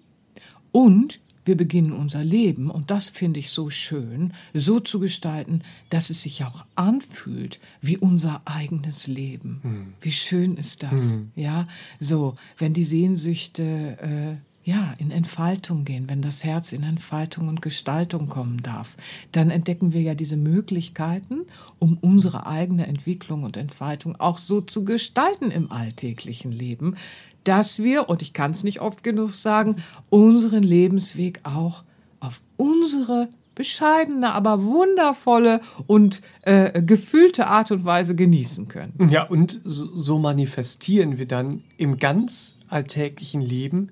und 0.71 1.19
wir 1.43 1.57
beginnen 1.57 1.91
unser 1.93 2.23
Leben, 2.23 2.69
und 2.69 2.91
das 2.91 3.09
finde 3.09 3.39
ich 3.39 3.49
so 3.49 3.69
schön, 3.69 4.33
so 4.53 4.79
zu 4.79 4.99
gestalten, 4.99 5.63
dass 5.89 6.09
es 6.09 6.21
sich 6.21 6.43
auch 6.43 6.63
anfühlt 6.75 7.59
wie 7.81 7.97
unser 7.97 8.41
eigenes 8.45 9.07
Leben. 9.07 9.95
Wie 9.99 10.11
schön 10.11 10.57
ist 10.57 10.83
das? 10.83 11.17
Ja, 11.35 11.67
so, 11.99 12.35
wenn 12.57 12.73
die 12.73 12.83
Sehnsüchte 12.83 14.39
äh, 14.43 14.48
ja, 14.63 14.93
in 14.97 15.09
Entfaltung 15.09 15.85
gehen, 15.85 16.09
wenn 16.09 16.21
das 16.21 16.43
Herz 16.43 16.73
in 16.73 16.83
Entfaltung 16.83 17.47
und 17.47 17.61
Gestaltung 17.61 18.27
kommen 18.27 18.61
darf, 18.61 18.97
dann 19.31 19.49
entdecken 19.49 19.93
wir 19.93 20.01
ja 20.01 20.15
diese 20.15 20.37
Möglichkeiten, 20.37 21.41
um 21.79 21.97
unsere 22.01 22.45
eigene 22.45 22.85
Entwicklung 22.85 23.43
und 23.43 23.57
Entfaltung 23.57 24.15
auch 24.17 24.37
so 24.37 24.61
zu 24.61 24.83
gestalten 24.85 25.49
im 25.49 25.71
alltäglichen 25.71 26.51
Leben, 26.51 26.97
dass 27.43 27.81
wir, 27.81 28.09
und 28.09 28.21
ich 28.21 28.33
kann 28.33 28.51
es 28.51 28.63
nicht 28.63 28.81
oft 28.81 29.01
genug 29.01 29.31
sagen, 29.31 29.77
unseren 30.09 30.63
Lebensweg 30.63 31.39
auch 31.43 31.83
auf 32.19 32.41
unsere 32.57 33.29
bescheidene, 33.55 34.31
aber 34.33 34.63
wundervolle 34.63 35.61
und 35.87 36.21
äh, 36.43 36.81
gefühlte 36.81 37.47
Art 37.47 37.71
und 37.71 37.85
Weise 37.85 38.15
genießen 38.15 38.67
können. 38.67 39.09
Ja, 39.09 39.23
und 39.23 39.59
so, 39.63 39.85
so 39.85 40.17
manifestieren 40.17 41.17
wir 41.17 41.27
dann 41.27 41.63
im 41.77 41.97
ganz 41.97 42.55
alltäglichen 42.69 43.41
Leben 43.41 43.89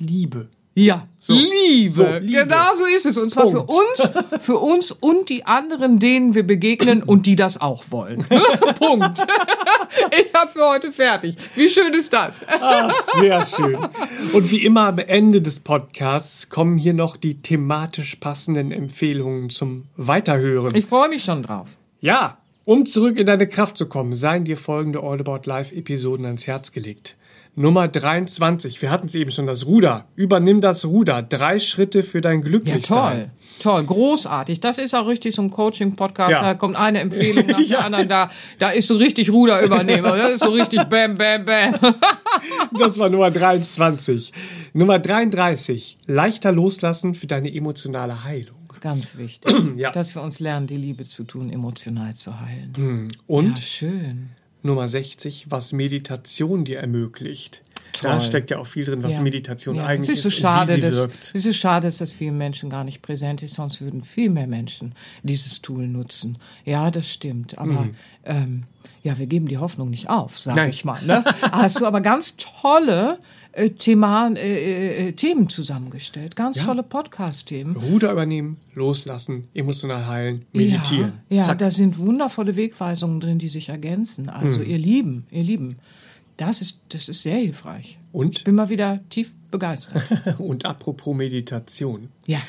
Liebe. 0.00 0.48
Ja, 0.74 1.08
Liebe. 1.26 1.90
so, 1.90 2.04
Liebe. 2.04 2.44
Genau 2.44 2.76
so 2.78 2.86
ist 2.86 3.04
es. 3.04 3.18
Und 3.18 3.30
zwar 3.30 3.50
für 3.50 3.62
uns, 3.62 4.12
für 4.38 4.56
uns 4.56 4.92
und 4.92 5.28
die 5.28 5.44
anderen, 5.44 5.98
denen 5.98 6.34
wir 6.34 6.44
begegnen 6.44 7.02
und 7.02 7.26
die 7.26 7.36
das 7.36 7.60
auch 7.60 7.84
wollen. 7.90 8.24
Punkt. 8.78 9.18
Ich 10.12 10.32
habe 10.32 10.50
für 10.50 10.66
heute 10.66 10.92
fertig. 10.92 11.34
Wie 11.56 11.68
schön 11.68 11.92
ist 11.92 12.12
das? 12.12 12.44
Ach, 12.46 12.94
sehr 13.20 13.44
schön. 13.44 13.78
Und 14.32 14.50
wie 14.50 14.64
immer 14.64 14.86
am 14.86 14.98
Ende 14.98 15.42
des 15.42 15.60
Podcasts 15.60 16.48
kommen 16.48 16.78
hier 16.78 16.94
noch 16.94 17.16
die 17.16 17.42
thematisch 17.42 18.16
passenden 18.16 18.70
Empfehlungen 18.70 19.50
zum 19.50 19.84
Weiterhören. 19.96 20.74
Ich 20.74 20.86
freue 20.86 21.08
mich 21.08 21.24
schon 21.24 21.42
drauf. 21.42 21.76
Ja, 22.00 22.38
um 22.64 22.86
zurück 22.86 23.18
in 23.18 23.26
deine 23.26 23.48
Kraft 23.48 23.76
zu 23.76 23.88
kommen, 23.88 24.14
seien 24.14 24.44
dir 24.44 24.56
folgende 24.56 25.02
All 25.02 25.20
About 25.20 25.42
Life 25.44 25.74
Episoden 25.74 26.24
ans 26.24 26.46
Herz 26.46 26.72
gelegt. 26.72 27.16
Nummer 27.60 27.88
23. 27.88 28.80
Wir 28.80 28.90
hatten 28.90 29.06
es 29.08 29.14
eben 29.14 29.30
schon, 29.30 29.46
das 29.46 29.66
Ruder. 29.66 30.06
Übernimm 30.16 30.62
das 30.62 30.86
Ruder. 30.86 31.20
Drei 31.22 31.58
Schritte 31.58 32.02
für 32.02 32.22
dein 32.22 32.40
Ja, 32.40 32.48
Glücklichsein. 32.48 33.18
toll. 33.18 33.30
Toll, 33.60 33.84
großartig. 33.84 34.60
Das 34.60 34.78
ist 34.78 34.94
auch 34.94 35.06
richtig 35.06 35.34
so 35.34 35.42
ein 35.42 35.50
Coaching-Podcast. 35.50 36.30
Ja. 36.32 36.40
Da 36.42 36.54
kommt 36.54 36.76
eine 36.76 37.00
Empfehlung 37.00 37.46
nach 37.48 37.60
Ja. 37.60 37.66
der 37.80 37.84
anderen. 37.84 38.08
Da, 38.08 38.30
da 38.58 38.70
ist 38.70 38.88
so 38.88 38.96
richtig 38.96 39.30
Ruderübernehmer. 39.30 40.16
Das 40.16 40.30
ist 40.36 40.44
so 40.44 40.50
richtig 40.50 40.82
bam, 40.84 41.16
bam, 41.16 41.44
bam. 41.44 41.74
Das 42.78 42.98
war 42.98 43.10
Nummer 43.10 43.30
23. 43.30 44.32
Nummer 44.72 44.98
33. 44.98 45.98
Leichter 46.06 46.52
loslassen 46.52 47.14
für 47.14 47.26
deine 47.26 47.54
emotionale 47.54 48.24
Heilung. 48.24 48.56
Ganz 48.80 49.18
wichtig, 49.18 49.54
Ja. 49.76 49.90
dass 49.90 50.14
wir 50.14 50.22
uns 50.22 50.40
lernen, 50.40 50.66
die 50.66 50.78
Liebe 50.78 51.04
zu 51.04 51.24
tun, 51.24 51.50
emotional 51.50 52.14
zu 52.14 52.40
heilen. 52.40 53.08
Und 53.26 53.58
Ja, 53.58 53.62
schön. 53.64 54.30
Nummer 54.62 54.88
60, 54.88 55.50
was 55.50 55.72
Meditation 55.72 56.64
dir 56.64 56.78
ermöglicht. 56.80 57.62
Da 58.02 58.12
Toll. 58.12 58.20
steckt 58.20 58.50
ja 58.50 58.58
auch 58.58 58.66
viel 58.66 58.84
drin, 58.84 59.02
was 59.02 59.16
Ja. 59.16 59.22
Meditation 59.22 59.76
Ja, 59.76 59.86
eigentlich 59.86 60.18
es 60.18 60.18
ist 60.18 60.22
so 60.22 60.28
ist 60.28 60.40
schade, 60.40 60.72
und 60.72 60.76
wie 60.76 60.80
sie 60.80 60.80
dass, 60.82 60.96
wirkt. 60.96 61.32
Es 61.34 61.44
ist 61.46 61.56
schade, 61.56 61.86
dass 61.88 61.98
das 61.98 62.12
vielen 62.12 62.38
Menschen 62.38 62.70
gar 62.70 62.84
nicht 62.84 63.02
präsent 63.02 63.42
ist, 63.42 63.54
sonst 63.54 63.80
würden 63.80 64.02
viel 64.02 64.30
mehr 64.30 64.46
Menschen 64.46 64.94
dieses 65.24 65.60
Tool 65.60 65.88
nutzen. 65.88 66.38
Ja, 66.64 66.90
das 66.90 67.10
stimmt. 67.10 67.58
Aber 67.58 67.88
ähm, 68.24 68.64
ja, 69.02 69.18
wir 69.18 69.26
geben 69.26 69.48
die 69.48 69.58
Hoffnung 69.58 69.90
nicht 69.90 70.08
auf, 70.08 70.38
sage 70.38 70.68
ich 70.70 70.84
mal. 70.84 71.02
Ne? 71.04 71.24
Hast 71.42 71.80
du 71.80 71.86
aber 71.86 72.00
ganz 72.00 72.36
tolle 72.36 73.18
äh, 73.52 73.70
Thema, 73.70 74.28
äh, 74.34 75.08
äh, 75.08 75.12
Themen 75.12 75.48
zusammengestellt. 75.48 76.36
Ganz 76.36 76.58
Ja. 76.58 76.66
tolle 76.66 76.82
Podcast-Themen. 76.82 77.76
Ruder 77.76 78.12
übernehmen, 78.12 78.58
loslassen, 78.74 79.48
emotional 79.54 80.06
heilen, 80.06 80.46
meditieren. 80.52 81.14
Ja, 81.28 81.38
ja 81.38 81.42
Zack. 81.44 81.58
da 81.58 81.70
sind 81.70 81.98
wundervolle 81.98 82.56
Wegweisungen 82.56 83.20
drin, 83.20 83.38
die 83.38 83.48
sich 83.48 83.68
ergänzen. 83.68 84.28
Also 84.28 84.62
ihr 84.62 84.78
Lieben, 84.78 85.26
ihr 85.30 85.42
Lieben, 85.42 85.76
das 86.36 86.62
ist, 86.62 86.80
das 86.88 87.08
ist 87.08 87.22
sehr 87.22 87.36
hilfreich. 87.36 87.98
Und, 88.12 88.44
Bin 88.44 88.54
mal 88.54 88.70
wieder 88.70 89.00
tief 89.10 89.32
begeistert. 89.50 90.06
und 90.38 90.64
apropos 90.64 91.14
Meditation. 91.16 92.08
Ja. 92.26 92.40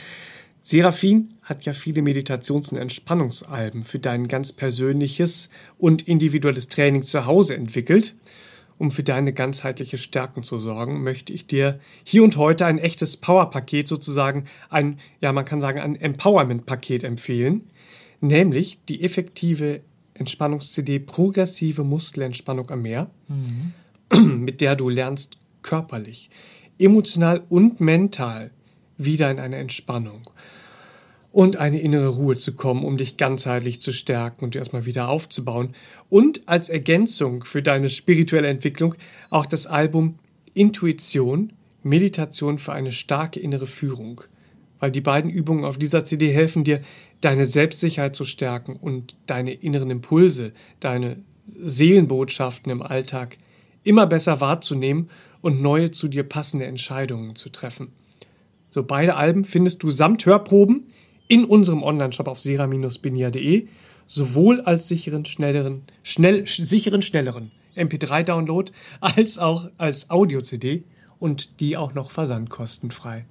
Seraphin 0.61 1.29
hat 1.41 1.65
ja 1.65 1.73
viele 1.73 2.01
Meditations- 2.01 2.71
und 2.71 2.77
Entspannungsalben 2.77 3.83
für 3.83 3.97
dein 3.99 4.27
ganz 4.27 4.53
persönliches 4.53 5.49
und 5.79 6.07
individuelles 6.07 6.67
Training 6.67 7.03
zu 7.03 7.25
Hause 7.25 7.55
entwickelt. 7.55 8.15
Um 8.81 8.89
für 8.89 9.03
deine 9.03 9.31
ganzheitliche 9.31 9.99
Stärkung 9.99 10.41
zu 10.41 10.57
sorgen, 10.57 11.03
möchte 11.03 11.31
ich 11.31 11.45
dir 11.45 11.79
hier 12.03 12.23
und 12.23 12.35
heute 12.35 12.65
ein 12.65 12.79
echtes 12.79 13.15
Power-Paket 13.15 13.87
sozusagen, 13.87 14.45
ein, 14.71 14.97
ja, 15.19 15.31
man 15.33 15.45
kann 15.45 15.61
sagen, 15.61 15.79
ein 15.79 15.95
Empowerment-Paket 15.95 17.03
empfehlen, 17.03 17.69
nämlich 18.21 18.79
die 18.89 19.03
effektive 19.03 19.81
Entspannungs-CD 20.15 20.97
Progressive 20.97 21.83
Muskelentspannung 21.83 22.71
am 22.71 22.81
Meer, 22.81 23.11
mit 24.15 24.61
der 24.61 24.75
du 24.75 24.89
lernst, 24.89 25.37
körperlich, 25.61 26.31
emotional 26.79 27.43
und 27.49 27.81
mental 27.81 28.49
wieder 28.97 29.29
in 29.29 29.39
eine 29.39 29.57
Entspannung 29.57 30.23
und 31.31 31.57
eine 31.57 31.79
innere 31.79 32.09
Ruhe 32.09 32.35
zu 32.37 32.53
kommen, 32.55 32.83
um 32.83 32.97
dich 32.97 33.17
ganzheitlich 33.17 33.79
zu 33.79 33.93
stärken 33.93 34.43
und 34.43 34.55
erstmal 34.55 34.85
wieder 34.85 35.09
aufzubauen. 35.09 35.75
Und 36.09 36.47
als 36.47 36.69
Ergänzung 36.69 37.43
für 37.43 37.61
deine 37.61 37.89
spirituelle 37.89 38.49
Entwicklung 38.49 38.95
auch 39.29 39.45
das 39.45 39.65
Album 39.65 40.15
Intuition, 40.53 41.53
Meditation 41.83 42.59
für 42.59 42.73
eine 42.73 42.91
starke 42.91 43.39
innere 43.39 43.67
Führung. 43.67 44.21
Weil 44.79 44.91
die 44.91 45.01
beiden 45.01 45.31
Übungen 45.31 45.63
auf 45.63 45.77
dieser 45.77 46.03
CD 46.03 46.31
helfen 46.31 46.63
dir, 46.63 46.81
deine 47.21 47.45
Selbstsicherheit 47.45 48.15
zu 48.15 48.25
stärken 48.25 48.75
und 48.75 49.15
deine 49.27 49.53
inneren 49.53 49.91
Impulse, 49.91 50.51
deine 50.79 51.17
Seelenbotschaften 51.55 52.71
im 52.71 52.81
Alltag 52.81 53.37
immer 53.83 54.05
besser 54.05 54.41
wahrzunehmen 54.41 55.09
und 55.41 55.61
neue 55.61 55.91
zu 55.91 56.07
dir 56.07 56.23
passende 56.23 56.65
Entscheidungen 56.65 57.35
zu 57.35 57.49
treffen. 57.49 57.93
So, 58.69 58.83
beide 58.83 59.15
Alben 59.15 59.43
findest 59.43 59.83
du 59.83 59.91
samt 59.91 60.25
Hörproben 60.25 60.87
in 61.31 61.45
unserem 61.45 61.81
Onlineshop 61.81 62.27
auf 62.27 62.39
sera-benia.de, 62.41 63.67
sowohl 64.05 64.59
als 64.61 64.89
sicheren, 64.89 65.23
schnelleren, 65.23 65.83
schnell, 66.03 66.41
sch- 66.43 66.63
sicheren, 66.65 67.01
schnelleren 67.01 67.51
MP3-Download 67.77 68.71
als 68.99 69.37
auch 69.39 69.69
als 69.77 70.09
Audio-CD 70.09 70.83
und 71.19 71.59
die 71.61 71.77
auch 71.77 71.93
noch 71.93 72.11
versandkostenfrei. 72.11 73.25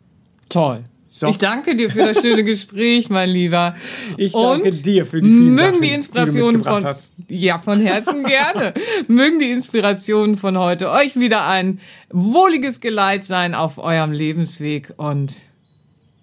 Toll. 0.49 0.85
So. 1.13 1.27
Ich 1.27 1.39
danke 1.39 1.75
dir 1.77 1.91
für 1.91 2.07
das 2.07 2.23
schöne 2.23 2.45
Gespräch, 2.45 3.11
mein 3.11 3.29
Lieber. 3.29 3.75
Ich 4.17 4.33
danke 4.33 4.69
Und 4.69 4.87
dir 4.87 5.05
für 5.05 5.21
die 5.21 5.29
vielen 5.29 5.51
mögen 5.51 5.59
Sachen, 5.73 5.83
die 5.83 5.89
Inspirationen 5.91 6.63
von 6.65 6.85
hast. 6.85 7.13
ja 7.29 7.59
von 7.59 7.81
Herzen 7.81 8.25
gerne 8.25 8.73
mögen 9.09 9.41
die 9.41 9.51
Inspirationen 9.51 10.37
von 10.37 10.57
heute 10.57 10.89
euch 10.91 11.19
wieder 11.19 11.47
ein 11.47 11.81
wohliges 12.11 12.81
Geleit 12.81 13.25
sein 13.25 13.55
auf 13.55 13.77
eurem 13.79 14.13
Lebensweg 14.13 14.95
und 14.97 15.43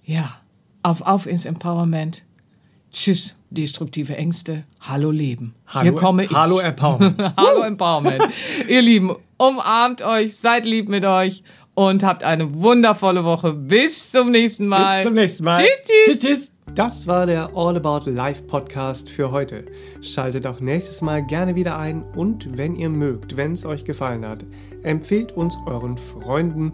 ja 0.06 0.40
auf 0.88 1.02
auf 1.02 1.28
ins 1.28 1.46
Empowerment. 1.46 2.24
Tschüss 2.92 3.38
destruktive 3.50 4.16
Ängste. 4.16 4.64
Hallo 4.82 5.12
Leben. 5.12 5.56
Hallo, 5.68 5.84
Hier 5.84 5.94
komme 5.94 6.26
ich. 6.26 6.32
Hallo 6.32 6.60
Empowerment. 6.60 7.34
Hallo 7.38 7.62
Empowerment. 7.62 8.24
Ihr 8.68 8.82
Lieben, 8.82 9.16
umarmt 9.38 10.02
euch, 10.02 10.36
seid 10.36 10.66
lieb 10.66 10.90
mit 10.90 11.06
euch 11.06 11.44
und 11.76 12.04
habt 12.04 12.24
eine 12.24 12.54
wundervolle 12.56 13.24
Woche. 13.24 13.54
Bis 13.54 14.12
zum 14.12 14.32
nächsten 14.32 14.68
Mal. 14.68 14.98
Bis 14.98 15.06
zum 15.06 15.14
nächsten 15.14 15.44
Mal. 15.44 15.64
Tschüss, 15.64 15.70
tschüss. 15.86 16.20
tschüss, 16.20 16.20
tschüss. 16.20 16.52
Das 16.76 17.08
war 17.08 17.26
der 17.26 17.52
All 17.56 17.78
About 17.78 18.10
Life 18.10 18.44
Podcast 18.44 19.10
für 19.10 19.32
heute. 19.32 19.66
Schaltet 20.02 20.46
auch 20.46 20.60
nächstes 20.60 21.02
Mal 21.02 21.26
gerne 21.26 21.56
wieder 21.56 21.78
ein 21.80 22.04
und 22.04 22.58
wenn 22.58 22.76
ihr 22.76 22.90
mögt, 22.90 23.38
wenn 23.38 23.54
es 23.54 23.66
euch 23.66 23.86
gefallen 23.86 24.26
hat, 24.26 24.46
empfehlt 24.84 25.32
uns 25.32 25.58
euren 25.66 25.98
Freunden 25.98 26.74